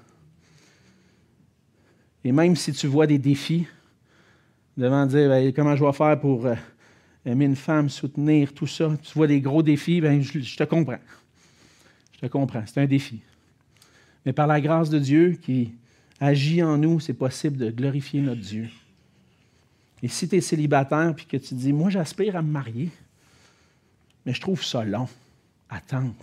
[2.24, 3.66] Et même si tu vois des défis,
[4.76, 6.54] devant dire ben, comment je vais faire pour euh,
[7.24, 10.98] aimer une femme, soutenir, tout ça, tu vois des gros défis, ben, je, te comprends.
[12.14, 13.20] Je te comprends, c'est un défi.
[14.26, 15.72] Mais par la grâce de Dieu qui
[16.20, 18.68] agit en nous, c'est possible de glorifier notre Dieu.
[20.02, 22.90] Et si tu es célibataire et que tu dis, moi j'aspire à me marier,
[24.26, 25.08] mais je trouve ça long,
[25.68, 26.14] attendre.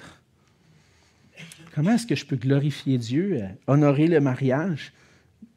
[1.73, 4.93] Comment est-ce que je peux glorifier Dieu, euh, honorer le mariage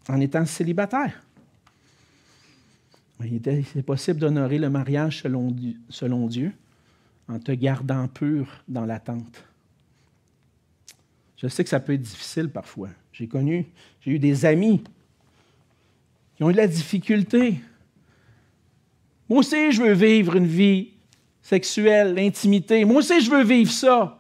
[0.09, 1.23] en étant célibataire?
[3.73, 6.53] C'est possible d'honorer le mariage selon, Dieu
[7.29, 9.45] en te gardant pur dans l'attente.
[11.37, 12.89] Je sais que ça peut être difficile parfois.
[13.13, 13.67] J'ai connu,
[14.01, 14.83] j'ai eu des amis
[16.35, 17.61] qui ont eu de la difficulté.
[19.29, 20.91] Moi aussi, je veux vivre une vie
[21.43, 22.85] sexuelle, l'intimité.
[22.85, 24.19] Moi aussi, je veux vivre ça.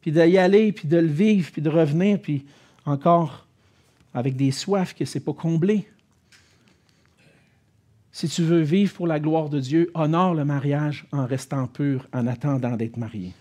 [0.00, 2.44] Puis d'y aller, puis de le vivre, puis de revenir, puis
[2.84, 3.45] encore
[4.16, 5.86] avec des soifs que ce n'est pas comblé.
[8.10, 12.08] Si tu veux vivre pour la gloire de Dieu, honore le mariage en restant pur,
[12.14, 13.34] en attendant d'être marié.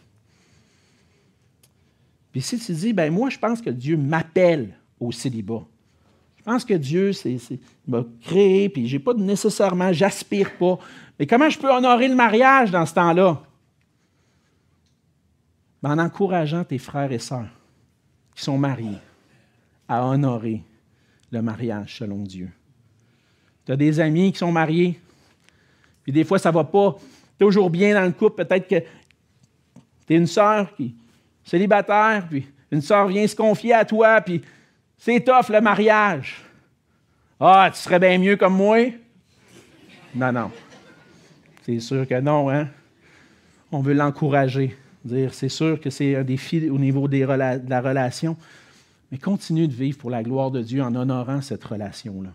[2.34, 5.64] Puis si tu dis, ben moi, je pense que Dieu m'appelle au célibat.
[6.36, 7.12] Je pense que Dieu
[7.88, 10.78] m'a créé, puis j'ai pas nécessairement, j'aspire pas.
[11.18, 13.42] Mais comment je peux honorer le mariage dans ce temps-là?
[15.82, 17.48] Ben, en encourageant tes frères et sœurs
[18.36, 19.00] qui sont mariés
[19.88, 20.64] à honorer
[21.32, 22.50] le mariage selon Dieu.
[23.66, 25.00] Tu as des amis qui sont mariés,
[26.04, 26.96] puis des fois, ça ne va pas
[27.40, 28.46] toujours bien dans le couple.
[28.46, 28.80] Peut-être que
[30.08, 30.96] tu es une sœur qui
[31.44, 34.42] célibataire, puis une sœur vient se confier à toi, puis
[34.98, 36.44] c'est tough le mariage.
[37.40, 38.78] Ah, tu serais bien mieux comme moi?
[40.14, 40.52] Non, non.
[41.64, 42.68] C'est sûr que non, hein?
[43.72, 44.78] On veut l'encourager.
[45.04, 48.38] Dire, c'est sûr que c'est un défi au niveau de la relation,
[49.12, 52.32] mais continue de vivre pour la gloire de Dieu en honorant cette relation-là.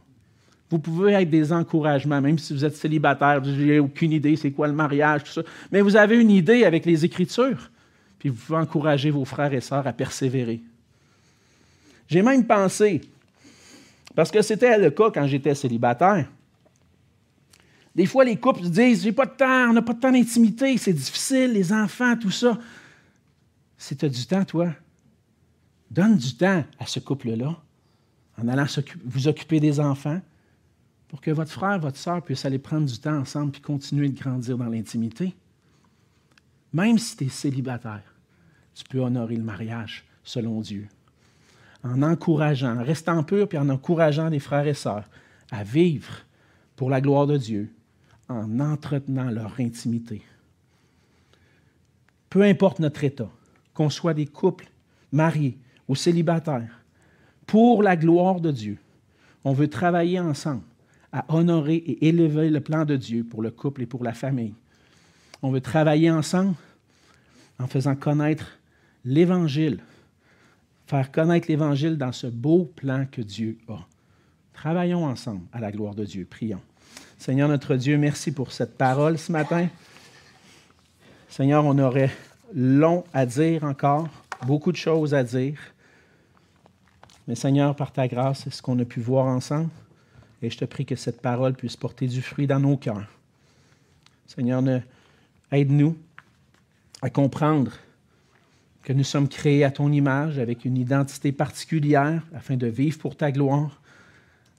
[0.70, 4.52] Vous pouvez être des encouragements, même si vous êtes célibataire, vous n'avez aucune idée c'est
[4.52, 5.42] quoi le mariage, tout ça.
[5.72, 7.70] Mais vous avez une idée avec les Écritures.
[8.20, 10.60] Puis vous pouvez encourager vos frères et sœurs à persévérer.
[12.06, 13.00] J'ai même pensé,
[14.14, 16.28] parce que c'était le cas quand j'étais célibataire,
[17.94, 20.12] des fois les couples se disent J'ai pas de temps, on n'a pas de temps
[20.12, 22.58] d'intimité, c'est difficile, les enfants, tout ça.
[23.76, 24.68] Si tu as du temps, toi,
[25.91, 27.61] donne du temps à ce couple-là
[28.41, 28.66] en allant
[29.05, 30.20] vous occuper des enfants,
[31.09, 34.18] pour que votre frère, votre soeur puisse aller prendre du temps ensemble puis continuer de
[34.18, 35.34] grandir dans l'intimité.
[36.72, 38.14] Même si tu es célibataire,
[38.74, 40.86] tu peux honorer le mariage selon Dieu.
[41.82, 45.09] En encourageant, en restant pur puis en encourageant les frères et sœurs
[45.51, 46.12] à vivre
[46.76, 47.74] pour la gloire de Dieu,
[48.28, 50.22] en entretenant leur intimité.
[52.28, 53.28] Peu importe notre état,
[53.74, 54.70] qu'on soit des couples
[55.11, 55.59] mariés
[55.91, 56.84] ou célibataires,
[57.49, 58.78] pour la gloire de Dieu,
[59.43, 60.62] on veut travailler ensemble
[61.12, 64.55] à honorer et élever le plan de Dieu pour le couple et pour la famille.
[65.43, 66.55] On veut travailler ensemble
[67.59, 68.57] en faisant connaître
[69.05, 69.80] l'Évangile,
[70.86, 73.80] faire connaître l'Évangile dans ce beau plan que Dieu a.
[74.53, 76.24] Travaillons ensemble à la gloire de Dieu.
[76.24, 76.62] Prions.
[77.18, 79.66] Seigneur notre Dieu, merci pour cette parole ce matin.
[81.28, 82.12] Seigneur, on aurait
[82.55, 84.09] long à dire encore,
[84.47, 85.59] beaucoup de choses à dire.
[87.31, 89.70] Mais Seigneur, par ta grâce, c'est ce qu'on a pu voir ensemble.
[90.43, 93.07] Et je te prie que cette parole puisse porter du fruit dans nos cœurs.
[94.26, 94.64] Seigneur,
[95.53, 95.97] aide-nous
[97.01, 97.70] à comprendre
[98.83, 103.14] que nous sommes créés à ton image avec une identité particulière afin de vivre pour
[103.14, 103.81] ta gloire.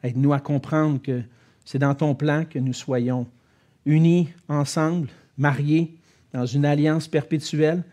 [0.01, 1.23] Aide-nous à comprendre que
[1.65, 3.27] c'est dans ton plan que nous soyons
[3.85, 5.93] unis ensemble, mariés
[6.31, 7.83] dans une alliance perpétuelle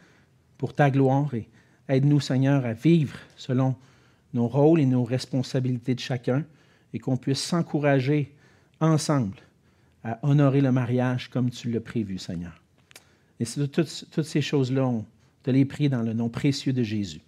[0.57, 1.49] pour ta gloire et
[1.89, 3.75] aide-nous, Seigneur, à vivre selon
[4.35, 6.45] nos rôles et nos responsabilités de chacun
[6.93, 8.35] et qu'on puisse s'encourager
[8.81, 9.37] ensemble
[10.05, 12.61] à honorer le mariage comme tu l'as prévu, Seigneur.
[13.41, 15.05] Et toutes, toutes ces choses-là, on
[15.43, 17.21] te les prie dans le nom précieux de Jésus.